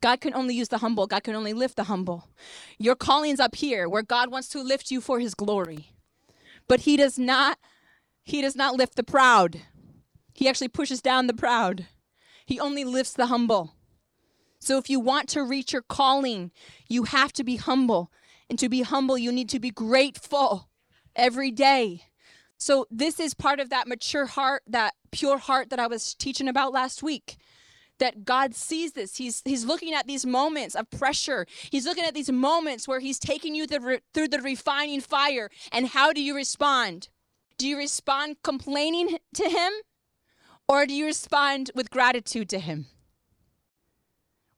[0.02, 1.08] God can only use the humble.
[1.08, 2.30] God can only lift the humble.
[2.78, 5.92] Your calling's up here where God wants to lift you for his glory.
[6.68, 7.58] But he does not
[8.24, 9.62] he does not lift the proud.
[10.34, 11.88] He actually pushes down the proud.
[12.46, 13.74] He only lifts the humble.
[14.60, 16.52] So if you want to reach your calling,
[16.88, 18.12] you have to be humble.
[18.50, 20.70] And to be humble, you need to be grateful
[21.16, 22.04] every day.
[22.58, 26.48] So this is part of that mature heart, that pure heart that I was teaching
[26.48, 27.38] about last week.
[28.00, 29.18] that God sees this.
[29.18, 31.46] He's he's looking at these moments of pressure.
[31.70, 35.50] He's looking at these moments where he's taking you the, through the refining fire.
[35.72, 37.10] And how do you respond?
[37.58, 39.72] Do you respond complaining to him
[40.68, 42.88] or do you respond with gratitude to him?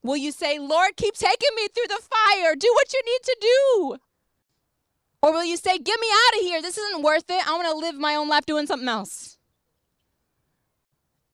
[0.02, 2.54] Will you say, "Lord, keep taking me through the fire.
[2.54, 3.96] Do what you need to do."
[5.20, 6.62] Or will you say, "Get me out of here.
[6.62, 7.46] This isn't worth it.
[7.46, 9.38] I want to live my own life doing something else."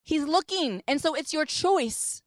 [0.02, 0.82] He's looking.
[0.86, 2.22] And so it's your choice.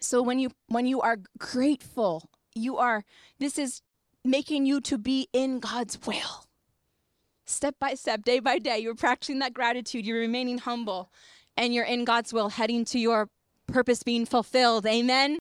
[0.00, 3.04] So when you when you are grateful, you are
[3.38, 3.82] this is
[4.24, 6.46] making you to be in God's will.
[7.52, 11.10] Step by step, day by day, you're practicing that gratitude, you're remaining humble,
[11.56, 13.28] and you're in God's will, heading to your
[13.66, 14.86] purpose being fulfilled.
[14.86, 15.38] Amen.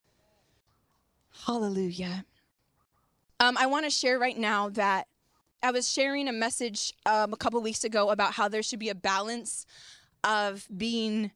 [1.45, 2.25] Hallelujah.
[3.39, 5.07] Um, I want to share right now that
[5.63, 8.89] I was sharing a message um, a couple weeks ago about how there should be
[8.89, 9.65] a balance
[10.23, 11.31] of being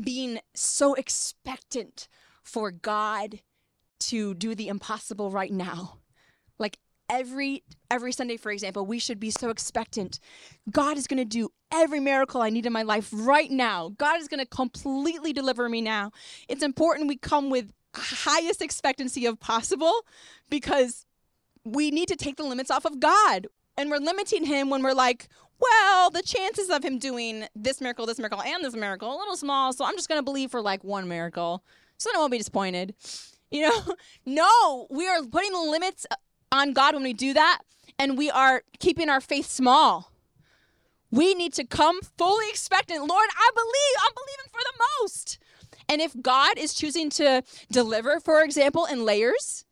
[0.00, 2.08] being so expectant
[2.44, 3.40] for God
[3.98, 5.98] to do the impossible right now.
[7.10, 10.20] Every every Sunday for example, we should be so expectant.
[10.70, 13.90] God is going to do every miracle I need in my life right now.
[13.96, 16.12] God is going to completely deliver me now.
[16.48, 19.92] It's important we come with highest expectancy of possible
[20.50, 21.06] because
[21.64, 23.46] we need to take the limits off of God.
[23.76, 25.28] And we're limiting him when we're like,
[25.60, 29.36] well, the chances of him doing this miracle, this miracle, and this miracle, a little
[29.36, 29.72] small.
[29.72, 31.64] So I'm just going to believe for like one miracle.
[31.98, 32.94] So then I won't be disappointed.
[33.50, 33.94] You know,
[34.26, 36.06] no, we are putting the limits
[36.52, 37.60] on God when we do that.
[37.98, 40.12] And we are keeping our faith small.
[41.10, 43.00] We need to come fully expectant.
[43.00, 43.96] Lord, I believe.
[44.06, 45.38] I'm believing for the most.
[45.88, 49.64] And if God is choosing to deliver, for example, in layers,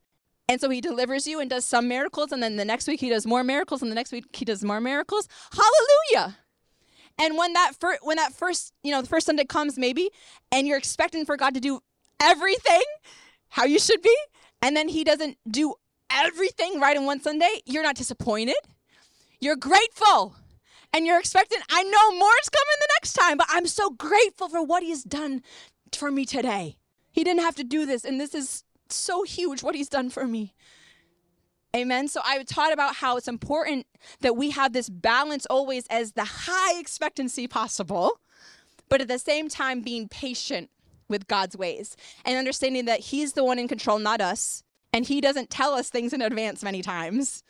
[0.48, 3.10] and so he delivers you and does some miracles, and then the next week he
[3.10, 5.28] does more miracles, and the next week he does more miracles.
[5.52, 6.38] Hallelujah.
[7.18, 10.10] And when that first, when that first, you know, the first Sunday comes, maybe,
[10.52, 11.80] and you're expecting for God to do
[12.20, 12.82] everything
[13.48, 14.16] how you should be,
[14.62, 15.74] and then he doesn't do
[16.10, 18.56] everything right in one Sunday, you're not disappointed.
[19.40, 20.34] You're grateful.
[20.92, 24.48] And you're expecting, I know more is coming the next time, but I'm so grateful
[24.48, 25.42] for what he's done
[25.94, 26.78] for me today.
[27.12, 30.26] He didn't have to do this, and this is so huge what he's done for
[30.26, 30.54] me.
[31.74, 32.08] Amen.
[32.08, 33.86] So I taught about how it's important
[34.20, 38.20] that we have this balance always as the high expectancy possible,
[38.88, 40.70] but at the same time being patient
[41.08, 44.62] with God's ways and understanding that he's the one in control, not us.
[44.96, 47.42] And he doesn't tell us things in advance many times.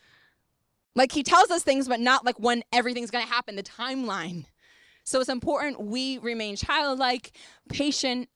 [0.96, 4.46] Like he tells us things, but not like when everything's going to happen, the timeline.
[5.04, 7.30] So it's important we remain childlike,
[7.68, 8.28] patient,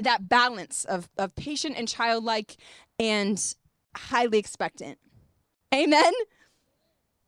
[0.00, 2.56] that balance of, of patient and childlike
[2.98, 3.40] and
[3.94, 4.98] highly expectant.
[5.72, 6.12] Amen.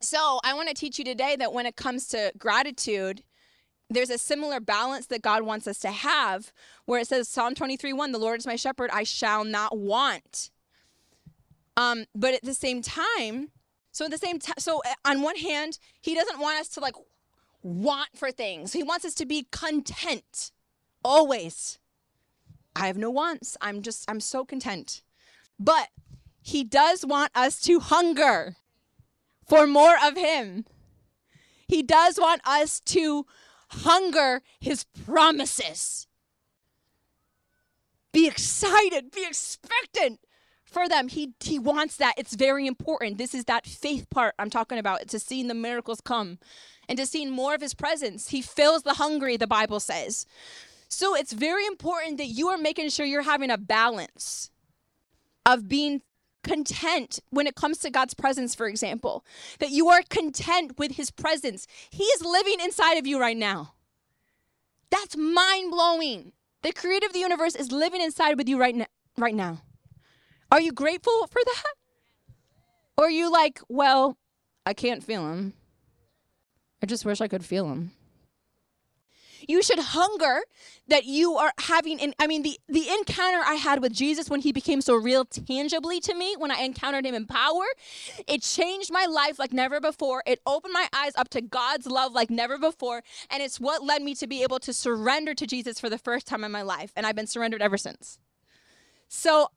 [0.01, 3.23] So, I want to teach you today that when it comes to gratitude,
[3.89, 6.51] there's a similar balance that God wants us to have
[6.83, 10.51] where it says Psalm 23 1, the Lord is my shepherd, I shall not want.
[11.79, 13.51] Um, but at the same time,
[13.93, 16.81] so at the same time, so uh, on one hand, he doesn't want us to
[16.81, 16.95] like
[17.63, 18.73] want for things.
[18.73, 20.51] He wants us to be content
[21.05, 21.79] always.
[22.75, 23.55] I have no wants.
[23.61, 25.03] I'm just, I'm so content.
[25.57, 25.87] But
[26.41, 28.57] he does want us to hunger
[29.47, 30.65] for more of him.
[31.65, 33.25] He does want us to
[33.69, 36.07] hunger his promises.
[38.11, 40.19] Be excited, be expectant
[40.69, 41.07] for them.
[41.07, 42.15] He he wants that.
[42.17, 43.17] It's very important.
[43.17, 45.07] This is that faith part I'm talking about.
[45.09, 46.39] To seeing the miracles come
[46.87, 48.29] and to seeing more of his presence.
[48.29, 50.25] He fills the hungry, the Bible says.
[50.89, 54.49] So it's very important that you are making sure you're having a balance
[55.45, 56.01] of being
[56.43, 59.23] content when it comes to God's presence, for example,
[59.59, 61.67] that you are content with his presence.
[61.89, 63.73] He is living inside of you right now.
[64.89, 66.31] That's mind blowing.
[66.63, 68.87] The creator of the universe is living inside with you right, now.
[69.17, 69.61] right now.
[70.51, 71.73] Are you grateful for that?
[72.97, 74.17] Or are you like, well,
[74.65, 75.53] I can't feel him.
[76.81, 77.91] I just wish I could feel him.
[79.47, 80.41] You should hunger
[80.89, 84.41] that you are having in I mean the the encounter I had with Jesus when
[84.41, 87.63] he became so real tangibly to me when I encountered him in power,
[88.27, 90.23] it changed my life like never before.
[90.27, 94.01] It opened my eyes up to God's love like never before, and it's what led
[94.01, 96.91] me to be able to surrender to Jesus for the first time in my life,
[96.95, 98.19] and I've been surrendered ever since.
[99.07, 99.49] So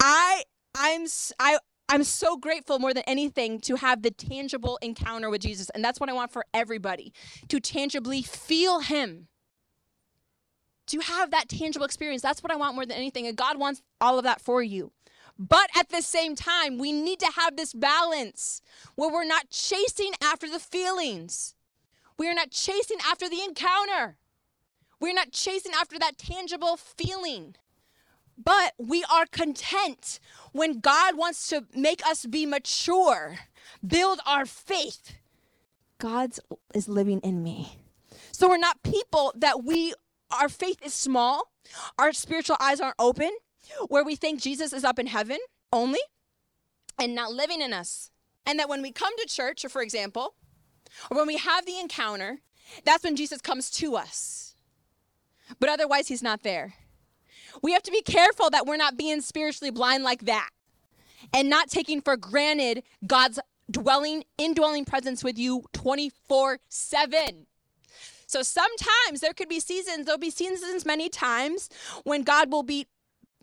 [0.00, 0.44] I
[0.74, 1.06] I'm
[1.38, 5.70] I I'm so grateful more than anything to have the tangible encounter with Jesus.
[5.70, 7.12] And that's what I want for everybody
[7.48, 9.28] to tangibly feel Him,
[10.88, 12.22] to have that tangible experience.
[12.22, 13.26] That's what I want more than anything.
[13.26, 14.92] And God wants all of that for you.
[15.38, 18.62] But at the same time, we need to have this balance
[18.94, 21.54] where we're not chasing after the feelings,
[22.18, 24.16] we are not chasing after the encounter.
[24.98, 27.56] We're not chasing after that tangible feeling.
[28.42, 30.20] But we are content
[30.52, 33.38] when God wants to make us be mature,
[33.86, 35.14] build our faith.
[35.98, 36.32] God
[36.74, 37.78] is living in me.
[38.32, 39.94] So we're not people that we,
[40.30, 41.50] our faith is small,
[41.98, 43.30] our spiritual eyes aren't open,
[43.88, 45.38] where we think Jesus is up in heaven
[45.72, 46.00] only
[46.98, 48.10] and not living in us.
[48.44, 50.34] And that when we come to church, or for example,
[51.10, 52.38] or when we have the encounter,
[52.84, 54.54] that's when Jesus comes to us.
[55.58, 56.74] But otherwise, he's not there.
[57.62, 60.50] We have to be careful that we're not being spiritually blind like that
[61.32, 63.38] and not taking for granted God's
[63.70, 67.46] dwelling, indwelling presence with you 24 7.
[68.26, 71.68] So sometimes there could be seasons, there'll be seasons many times
[72.04, 72.86] when God will be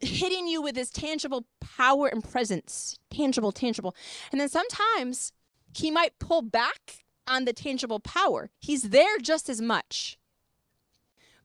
[0.02, 3.00] hitting you with his tangible power and presence.
[3.10, 3.96] Tangible, tangible.
[4.32, 5.32] And then sometimes
[5.74, 8.50] he might pull back on the tangible power.
[8.60, 10.18] He's there just as much.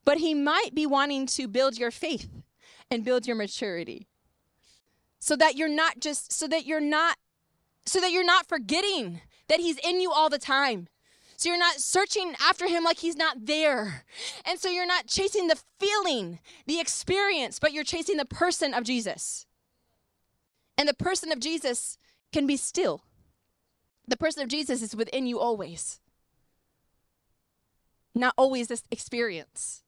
[0.03, 2.27] But he might be wanting to build your faith
[2.91, 4.07] and build your maturity.
[5.19, 7.17] So that you're not just so that you're not
[7.85, 10.87] so that you're not forgetting that he's in you all the time.
[11.35, 14.03] So you're not searching after him like he's not there.
[14.45, 18.83] And so you're not chasing the feeling, the experience, but you're chasing the person of
[18.83, 19.45] Jesus.
[20.77, 21.97] And the person of Jesus
[22.33, 23.03] can be still.
[24.05, 26.01] The person of Jesus is within you always.
[28.13, 29.83] Not always this experience.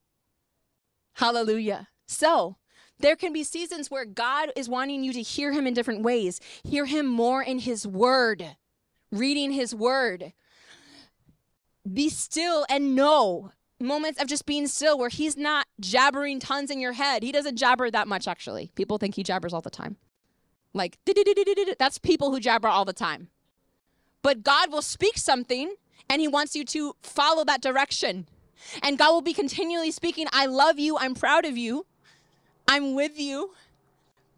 [1.15, 1.89] Hallelujah.
[2.07, 2.55] So,
[3.01, 6.39] there can be seasons where God is wanting you to hear Him in different ways,
[6.63, 8.55] hear Him more in His Word,
[9.11, 10.33] reading His Word.
[11.91, 16.79] Be still and know moments of just being still where He's not jabbering tons in
[16.79, 17.23] your head.
[17.23, 18.71] He doesn't jabber that much, actually.
[18.75, 19.97] People think He jabbers all the time.
[20.73, 20.97] Like,
[21.79, 23.29] that's people who jabber all the time.
[24.21, 25.75] But God will speak something
[26.09, 28.27] and He wants you to follow that direction.
[28.83, 31.85] And God will be continually speaking, I love you, I'm proud of you.
[32.71, 33.51] I'm with you.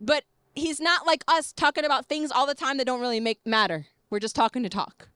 [0.01, 0.23] But
[0.55, 3.86] he's not like us talking about things all the time that don't really make matter.
[4.09, 5.09] We're just talking to talk.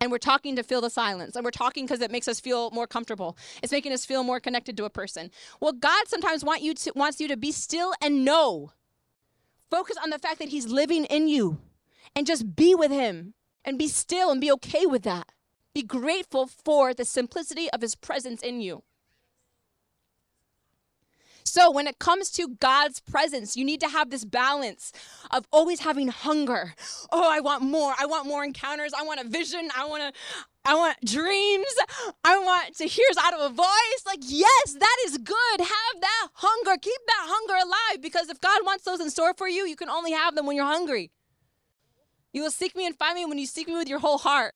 [0.00, 1.34] And we're talking to fill the silence.
[1.34, 3.36] And we're talking because it makes us feel more comfortable.
[3.60, 5.32] It's making us feel more connected to a person.
[5.58, 8.70] Well, God sometimes want you to, wants you to be still and know.
[9.68, 11.58] Focus on the fact that he's living in you.
[12.14, 13.34] And just be with him.
[13.64, 15.32] And be still and be okay with that.
[15.74, 18.84] Be grateful for the simplicity of his presence in you.
[21.46, 24.92] So, when it comes to God's presence, you need to have this balance
[25.30, 26.74] of always having hunger.
[27.12, 27.94] Oh, I want more.
[27.98, 28.92] I want more encounters.
[28.98, 29.68] I want a vision.
[29.76, 30.20] I want to
[30.64, 31.66] I want dreams.
[32.24, 34.02] I want to hear out of a voice.
[34.06, 35.60] Like, yes, that is good.
[35.60, 36.78] Have that hunger.
[36.80, 39.90] Keep that hunger alive because if God wants those in store for you, you can
[39.90, 41.10] only have them when you're hungry.
[42.32, 44.54] You will seek me and find me when you seek me with your whole heart.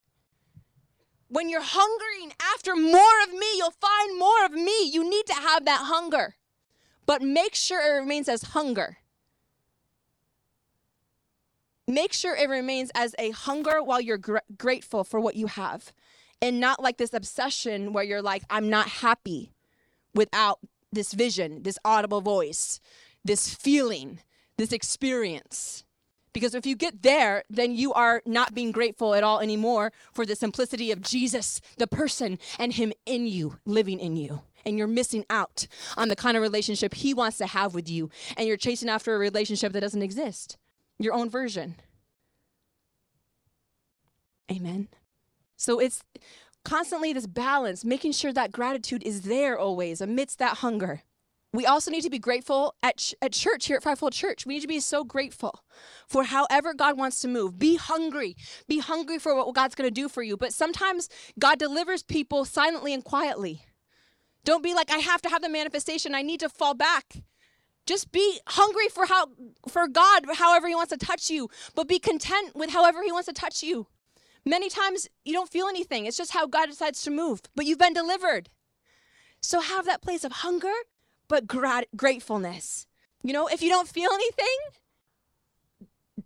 [1.28, 4.88] When you're hungering after more of me, you'll find more of me.
[4.90, 6.37] You need to have that hunger
[7.08, 8.98] but make sure it remains as hunger.
[11.86, 15.90] Make sure it remains as a hunger while you're gr- grateful for what you have
[16.42, 19.54] and not like this obsession where you're like, I'm not happy
[20.14, 20.58] without
[20.92, 22.78] this vision, this audible voice,
[23.24, 24.20] this feeling,
[24.58, 25.84] this experience.
[26.32, 30.26] Because if you get there, then you are not being grateful at all anymore for
[30.26, 34.86] the simplicity of Jesus, the person, and Him in you, living in you and you're
[34.86, 35.66] missing out
[35.96, 39.14] on the kind of relationship He wants to have with you, and you're chasing after
[39.14, 40.58] a relationship that doesn't exist,
[40.98, 41.76] your own version.
[44.50, 44.88] Amen.
[45.56, 46.02] So it's
[46.64, 51.02] constantly this balance, making sure that gratitude is there always amidst that hunger.
[51.52, 54.44] We also need to be grateful at, ch- at church here at Fivefold Church.
[54.44, 55.64] We need to be so grateful
[56.06, 57.58] for however God wants to move.
[57.58, 58.36] Be hungry.
[58.66, 60.36] Be hungry for what God's going to do for you.
[60.36, 63.62] But sometimes God delivers people silently and quietly.
[64.44, 66.14] Don't be like, I have to have the manifestation.
[66.14, 67.22] I need to fall back.
[67.86, 69.28] Just be hungry for how
[69.66, 73.26] for God, however He wants to touch you, but be content with however He wants
[73.28, 73.86] to touch you.
[74.44, 76.04] Many times you don't feel anything.
[76.04, 78.50] It's just how God decides to move, but you've been delivered.
[79.40, 80.72] So have that place of hunger,
[81.28, 82.86] but grat- gratefulness.
[83.22, 84.58] You know, if you don't feel anything,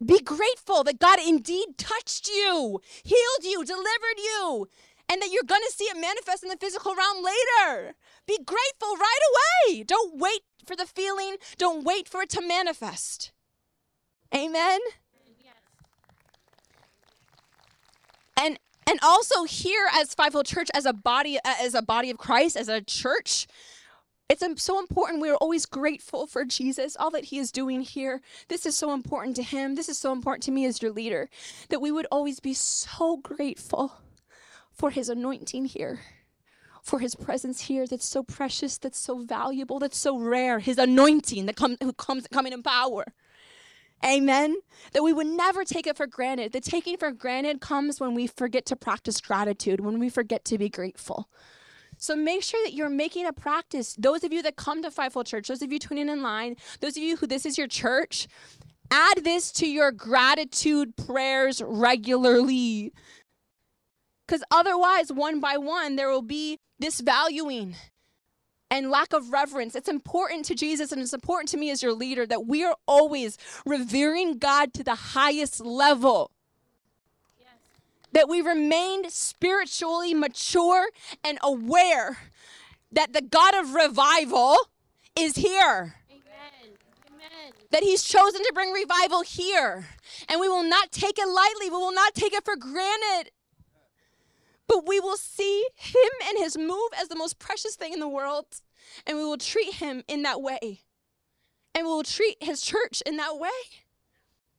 [0.05, 4.69] be grateful that God indeed touched you, healed you, delivered you,
[5.09, 7.95] and that you're going to see it manifest in the physical realm later.
[8.27, 9.21] Be grateful right
[9.69, 9.83] away.
[9.83, 13.33] Don't wait for the feeling, don't wait for it to manifest.
[14.35, 14.81] Amen.
[18.37, 22.19] And and also here as Fivefold Church as a body uh, as a body of
[22.19, 23.47] Christ as a church
[24.33, 25.23] it's so important.
[25.23, 28.23] We are always grateful for Jesus, all that he is doing here.
[28.49, 29.77] This is so important to him.
[29.77, 31.31] This is so important to me as your leader
[31.71, 33.95] that we would always be so grateful
[34.73, 36.01] for his anointing here.
[36.83, 41.47] for his presence here that's so precious, that's so valuable, that's so rare, his anointing
[41.47, 43.05] that comes who comes coming in power.
[44.05, 44.57] Amen.
[44.93, 46.53] That we would never take it for granted.
[46.53, 50.59] The taking for granted comes when we forget to practice gratitude, when we forget to
[50.59, 51.29] be grateful.
[52.03, 53.95] So make sure that you're making a practice.
[53.97, 56.97] Those of you that come to Fivefold Church, those of you tuning in line, those
[56.97, 58.27] of you who this is your church,
[58.91, 62.93] add this to your gratitude prayers regularly.
[64.27, 67.77] Because otherwise, one by one, there will be this valuing
[68.69, 69.77] and lack of reverence.
[69.77, 72.75] It's important to Jesus and it's important to me as your leader that we are
[72.89, 76.33] always revering God to the highest level
[78.13, 80.89] that we remained spiritually mature
[81.25, 82.19] and aware
[82.91, 84.57] that the God of revival
[85.17, 85.95] is here.
[86.11, 86.77] Amen.
[87.09, 87.53] Amen.
[87.71, 89.87] That he's chosen to bring revival here.
[90.29, 91.71] And we will not take it lightly.
[91.71, 93.33] We will not take it for granted.
[94.69, 98.09] But we will see him and his move as the most precious thing in the
[98.09, 98.47] world.
[99.07, 100.81] And we will treat him in that way.
[101.75, 103.51] And we will treat his church in that way.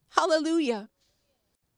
[0.09, 0.89] Hallelujah.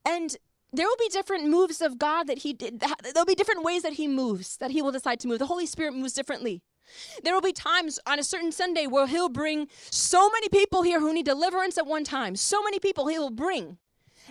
[0.04, 0.36] And
[0.76, 2.82] there will be different moves of God that He did.
[3.14, 5.38] There'll be different ways that He moves, that He will decide to move.
[5.38, 6.62] The Holy Spirit moves differently.
[7.24, 11.00] There will be times on a certain Sunday where He'll bring so many people here
[11.00, 12.36] who need deliverance at one time.
[12.36, 13.78] So many people He will bring.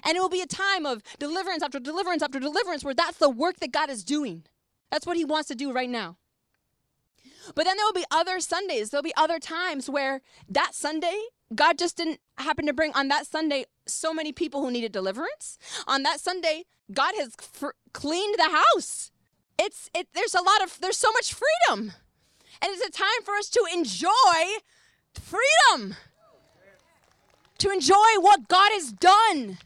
[0.03, 3.29] And it will be a time of deliverance after deliverance after deliverance where that's the
[3.29, 4.43] work that God is doing.
[4.91, 6.17] That's what He wants to do right now.
[7.53, 11.19] But then there will be other Sundays, there'll be other times where that Sunday,
[11.53, 15.57] God just didn't happen to bring on that Sunday so many people who needed deliverance.
[15.87, 17.35] On that Sunday, God has
[17.93, 19.11] cleaned the house.
[19.59, 21.93] It's it there's a lot of there's so much freedom.
[22.61, 24.11] And it's a time for us to enjoy
[25.13, 25.95] freedom.
[27.59, 29.59] To enjoy what God has done.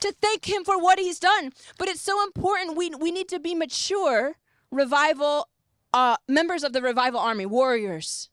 [0.00, 1.52] To thank him for what he's done.
[1.78, 4.36] But it's so important we we need to be mature
[4.70, 5.48] revival
[5.92, 8.28] uh, members of the revival army, warriors.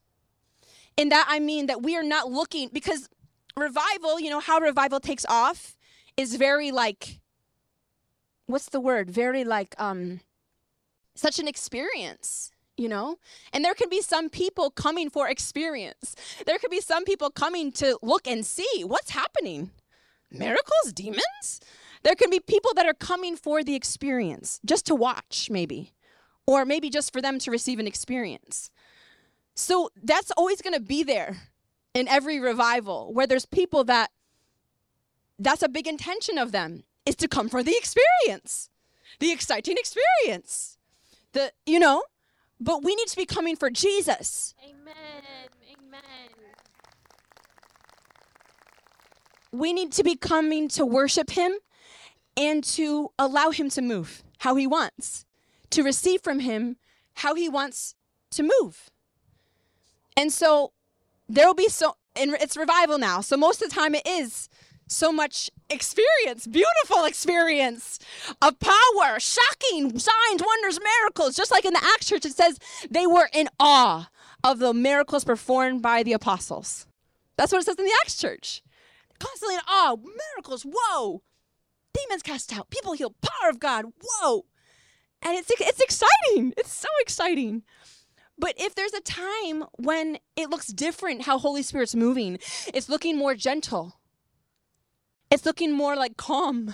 [0.98, 3.10] In that I mean that we are not looking because
[3.56, 5.76] revival, you know, how revival takes off
[6.18, 7.22] is very like
[8.46, 9.10] what's the word?
[9.10, 10.20] Very like um
[11.16, 13.18] such an experience, you know?
[13.54, 16.16] And there can be some people coming for experience.
[16.46, 19.72] There could be some people coming to look and see what's happening.
[20.32, 21.60] Miracles, demons?
[22.04, 25.94] There can be people that are coming for the experience, just to watch maybe,
[26.48, 28.72] or maybe just for them to receive an experience.
[29.62, 31.38] So that's always going to be there
[31.94, 34.10] in every revival where there's people that
[35.38, 38.72] that's a big intention of them is to come for the experience
[39.20, 40.80] the exciting experience
[41.34, 42.02] the you know
[42.60, 44.56] but we need to be coming for jesus.
[44.68, 44.96] Amen
[45.72, 46.30] amen.
[49.52, 51.54] We need to be coming to worship him
[52.36, 55.24] and to allow him to move how he wants
[55.70, 56.78] to receive from him
[57.14, 57.94] how he wants
[58.32, 58.90] to move
[60.18, 60.74] and so
[61.28, 63.22] there will be so and it's revival now.
[63.22, 64.50] So most of the time it is
[64.88, 68.00] so much experience, beautiful experience
[68.42, 71.36] of power, shocking signs, wonders, miracles.
[71.36, 72.60] Just like in the Acts church, it says
[72.90, 74.10] they were in awe
[74.44, 76.88] of the miracles performed by the apostles.
[77.38, 78.62] That's what it says in the Acts church.
[79.20, 79.96] Constantly in awe,
[80.36, 81.22] miracles, whoa.
[81.94, 84.46] Demons cast out, people healed, power of God, whoa.
[85.22, 86.54] And it's it's exciting.
[86.58, 87.64] It's so exciting.
[88.42, 92.40] But if there's a time when it looks different how Holy Spirit's moving,
[92.74, 94.00] it's looking more gentle.
[95.30, 96.74] It's looking more like calm.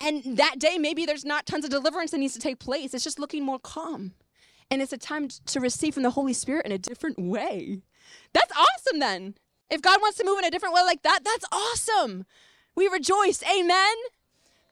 [0.00, 2.94] And that day, maybe there's not tons of deliverance that needs to take place.
[2.94, 4.12] It's just looking more calm.
[4.70, 7.82] And it's a time to receive from the Holy Spirit in a different way.
[8.32, 9.34] That's awesome, then.
[9.70, 12.24] If God wants to move in a different way like that, that's awesome.
[12.76, 13.42] We rejoice.
[13.42, 13.94] Amen.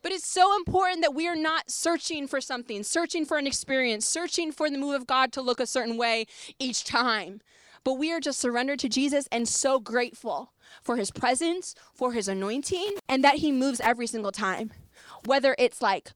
[0.06, 4.06] But it's so important that we are not searching for something, searching for an experience,
[4.06, 6.26] searching for the move of God to look a certain way
[6.60, 7.40] each time.
[7.82, 12.28] But we are just surrendered to Jesus and so grateful for his presence, for his
[12.28, 14.70] anointing, and that he moves every single time.
[15.24, 16.12] Whether it's like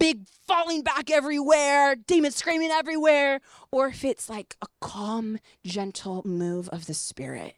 [0.00, 6.68] big falling back everywhere, demons screaming everywhere, or if it's like a calm, gentle move
[6.70, 7.54] of the Spirit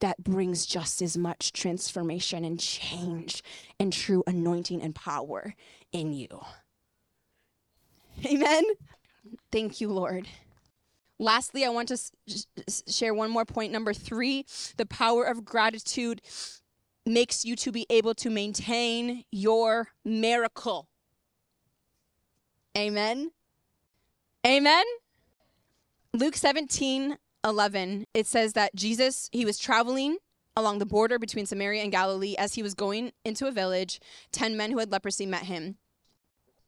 [0.00, 3.42] that brings just as much transformation and change
[3.78, 5.54] and true anointing and power
[5.92, 6.28] in you.
[8.26, 8.64] Amen.
[9.52, 10.26] Thank you, Lord.
[11.18, 11.98] Lastly, I want to
[12.88, 13.72] share one more point.
[13.72, 14.46] Number three
[14.76, 16.22] the power of gratitude
[17.06, 20.88] makes you to be able to maintain your miracle.
[22.76, 23.32] Amen.
[24.46, 24.84] Amen.
[26.14, 30.18] Luke 17 11, it says that Jesus, he was traveling
[30.56, 32.34] along the border between Samaria and Galilee.
[32.38, 34.00] As he was going into a village,
[34.32, 35.76] 10 men who had leprosy met him.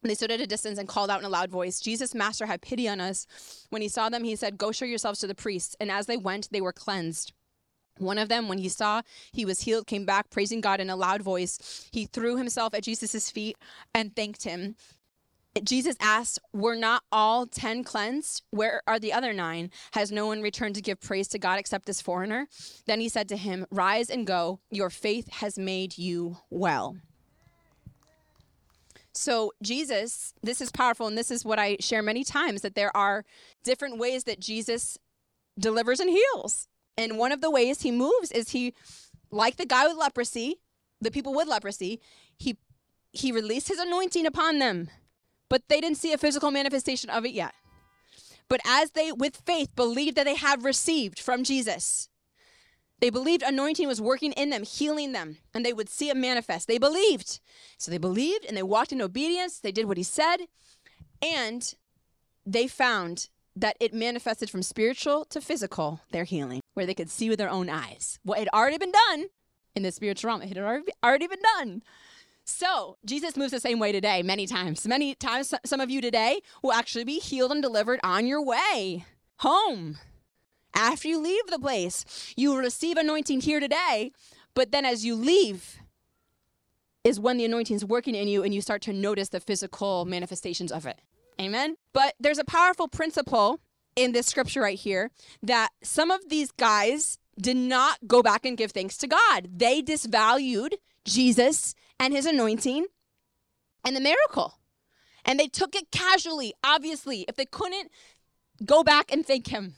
[0.03, 2.61] They stood at a distance and called out in a loud voice, Jesus, Master, have
[2.61, 3.27] pity on us.
[3.71, 5.77] When he saw them, he said, Go show yourselves to the priests.
[5.79, 7.33] And as they went, they were cleansed.
[7.99, 9.03] One of them, when he saw
[9.33, 11.89] he was healed, came back praising God in a loud voice.
[11.93, 13.57] He threw himself at Jesus' feet
[13.95, 14.75] and thanked him.
[15.63, 18.43] Jesus asked, Were not all 10 cleansed?
[18.51, 19.71] Where are the other nine?
[19.93, 22.49] Has no one returned to give praise to God except this foreigner?
[22.87, 24.61] Then he said to him, Rise and go.
[24.71, 26.97] Your faith has made you well.
[29.15, 32.97] So, Jesus, this is powerful, and this is what I share many times that there
[32.97, 33.25] are
[33.63, 34.97] different ways that Jesus
[35.59, 36.67] delivers and heals.
[36.97, 38.75] And one of the ways he moves is he,
[39.31, 40.61] like the guy with leprosy,
[41.01, 42.01] the people with leprosy,
[42.39, 42.57] he
[43.15, 44.89] he released his anointing upon them,
[45.53, 47.53] but they didn't see a physical manifestation of it yet.
[48.49, 52.09] But as they, with faith, believed that they had received from Jesus,
[53.01, 56.69] they believed anointing was working in them, healing them, and they would see it manifest.
[56.69, 57.39] They believed.
[57.77, 59.59] So they believed and they walked in obedience.
[59.59, 60.39] They did what he said.
[61.21, 61.75] And
[62.47, 67.29] they found that it manifested from spiritual to physical, their healing, where they could see
[67.29, 69.27] with their own eyes what had already been done
[69.77, 70.41] in the spiritual realm.
[70.41, 71.83] It had already been done.
[72.45, 74.87] So, Jesus moves the same way today, many times.
[74.87, 79.05] Many times, some of you today will actually be healed and delivered on your way
[79.39, 79.99] home.
[80.75, 84.11] After you leave the place, you will receive anointing here today,
[84.55, 85.79] but then as you leave,
[87.05, 90.05] is when the anointing is working in you and you start to notice the physical
[90.05, 91.01] manifestations of it.
[91.41, 91.77] Amen.
[91.93, 93.61] But there's a powerful principle
[93.97, 95.11] in this scripture right here
[95.43, 99.49] that some of these guys did not go back and give thanks to God.
[99.55, 100.75] They disvalued
[101.05, 102.87] Jesus and his anointing
[103.85, 104.59] and the miracle.
[105.25, 107.93] And they took it casually, obviously, if they couldn't
[108.65, 109.77] go back and thank him.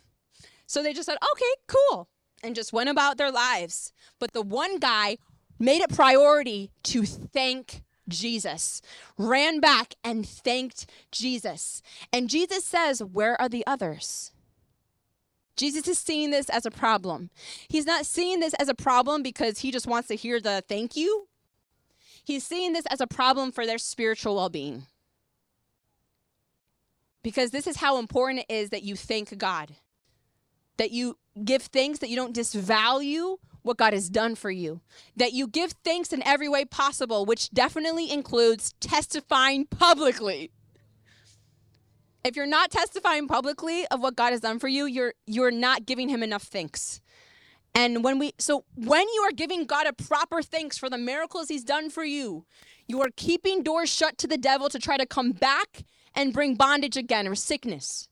[0.66, 2.08] So they just said, okay, cool,
[2.42, 3.92] and just went about their lives.
[4.18, 5.18] But the one guy
[5.58, 8.80] made it priority to thank Jesus,
[9.18, 11.82] ran back and thanked Jesus.
[12.10, 14.32] And Jesus says, Where are the others?
[15.56, 17.30] Jesus is seeing this as a problem.
[17.68, 20.96] He's not seeing this as a problem because he just wants to hear the thank
[20.96, 21.28] you.
[22.24, 24.86] He's seeing this as a problem for their spiritual well being.
[27.22, 29.76] Because this is how important it is that you thank God
[30.76, 34.80] that you give thanks, that you don't disvalue what God has done for you,
[35.16, 40.50] that you give thanks in every way possible, which definitely includes testifying publicly.
[42.24, 45.86] If you're not testifying publicly of what God has done for you, you're you're not
[45.86, 47.00] giving him enough thanks.
[47.74, 51.48] And when we so when you are giving God a proper thanks for the miracles
[51.48, 52.46] he's done for you,
[52.86, 56.54] you are keeping doors shut to the devil to try to come back and bring
[56.54, 58.08] bondage again or sickness.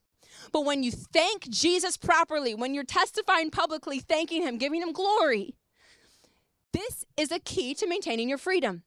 [0.50, 5.54] But when you thank Jesus properly, when you're testifying publicly, thanking Him, giving Him glory,
[6.72, 8.82] this is a key to maintaining your freedom.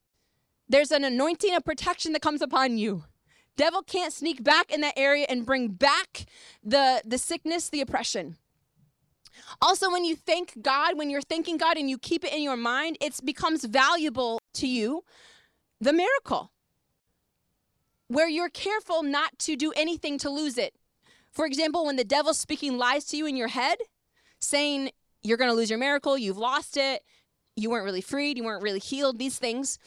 [0.68, 3.06] There's an anointing of protection that comes upon you.
[3.56, 6.26] Devil can't sneak back in that area and bring back
[6.64, 8.38] the, the sickness, the oppression.
[9.62, 12.58] Also, when you thank God, when you're thanking God and you keep it in your
[12.58, 15.04] mind, it becomes valuable to you,
[15.80, 16.52] the miracle,
[18.08, 20.74] where you're careful not to do anything to lose it.
[21.32, 23.78] For example, when the devil's speaking lies to you in your head,
[24.40, 24.92] saying
[25.24, 27.04] you're going to lose your miracle, you've lost it,
[27.56, 29.80] you weren't really freed, you weren't really healed, these things,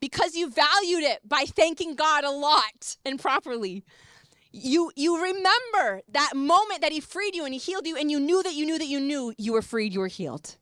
[0.00, 3.84] because you valued it by thanking God a lot and properly.
[4.52, 8.18] You you remember that moment that he freed you and he healed you and you
[8.18, 10.56] knew that you knew that you knew you were freed, you were healed.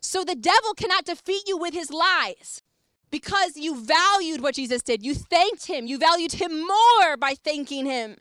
[0.00, 2.62] So the devil cannot defeat you with his lies
[3.10, 5.04] because you valued what Jesus did.
[5.04, 5.86] You thanked him.
[5.86, 8.16] You valued him more by thanking him.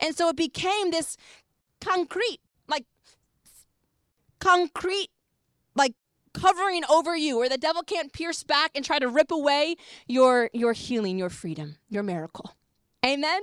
[0.00, 1.16] And so it became this
[1.80, 2.84] concrete, like
[4.38, 5.08] concrete,
[5.74, 5.94] like
[6.32, 9.76] covering over you where the devil can't pierce back and try to rip away
[10.06, 12.54] your your healing, your freedom, your miracle.
[13.04, 13.40] Amen.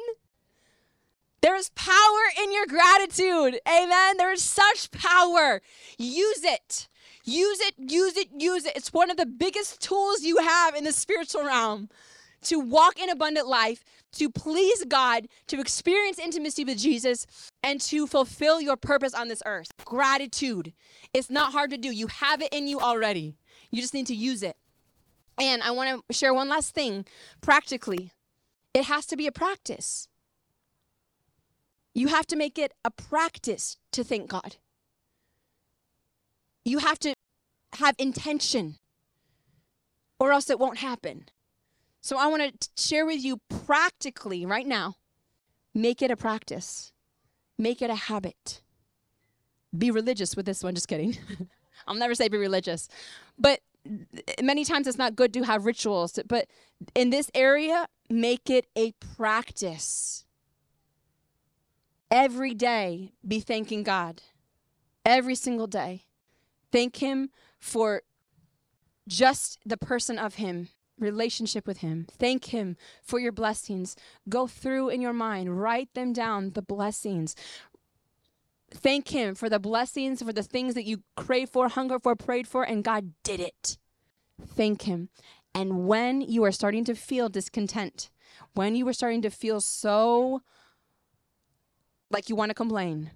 [1.42, 3.60] There is power in your gratitude.
[3.68, 4.18] Amen.
[4.18, 5.62] There is such power.
[5.98, 6.88] Use it.
[7.24, 8.76] Use it, use it, use it.
[8.76, 11.90] It's one of the biggest tools you have in the spiritual realm
[12.44, 13.84] to walk in abundant life,
[14.14, 17.28] to please God, to experience intimacy with Jesus,
[17.64, 19.72] and to fulfill your purpose on this earth.
[19.86, 20.74] Gratitude.
[21.14, 21.90] It's not hard to do.
[21.90, 23.36] You have it in you already.
[23.70, 24.58] You just need to use it.
[25.38, 27.06] And I want to share one last thing
[27.42, 28.12] practically.
[28.74, 30.08] It has to be a practice.
[31.94, 34.56] You have to make it a practice to thank God.
[36.64, 37.14] You have to
[37.74, 38.78] have intention,
[40.20, 41.26] or else it won't happen.
[42.02, 44.96] So I want to share with you practically right now
[45.74, 46.92] make it a practice,
[47.58, 48.62] make it a habit.
[49.78, 51.18] Be religious with this one, just kidding.
[51.88, 52.90] I'll never say be religious.
[53.38, 53.62] But
[54.42, 56.48] many times it's not good to have rituals, but
[56.94, 60.26] in this area, make it a practice.
[62.12, 64.22] Every day, be thanking God.
[65.06, 66.04] Every single day.
[66.70, 68.02] Thank Him for
[69.08, 70.68] just the person of Him,
[71.00, 72.06] relationship with Him.
[72.12, 73.96] Thank Him for your blessings.
[74.28, 77.34] Go through in your mind, write them down, the blessings.
[78.70, 82.48] Thank Him for the blessings, for the things that you crave for, hunger for, prayed
[82.48, 83.78] for, and God did it.
[84.46, 85.08] Thank Him.
[85.56, 88.10] And when you are starting to feel discontent,
[88.54, 90.42] when you are starting to feel so
[92.12, 93.12] like you want to complain,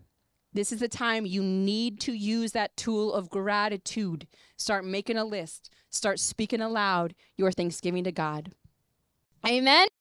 [0.54, 4.28] this is the time you need to use that tool of gratitude.
[4.58, 8.54] Start making a list, start speaking aloud your thanksgiving to God.
[9.46, 9.88] Amen.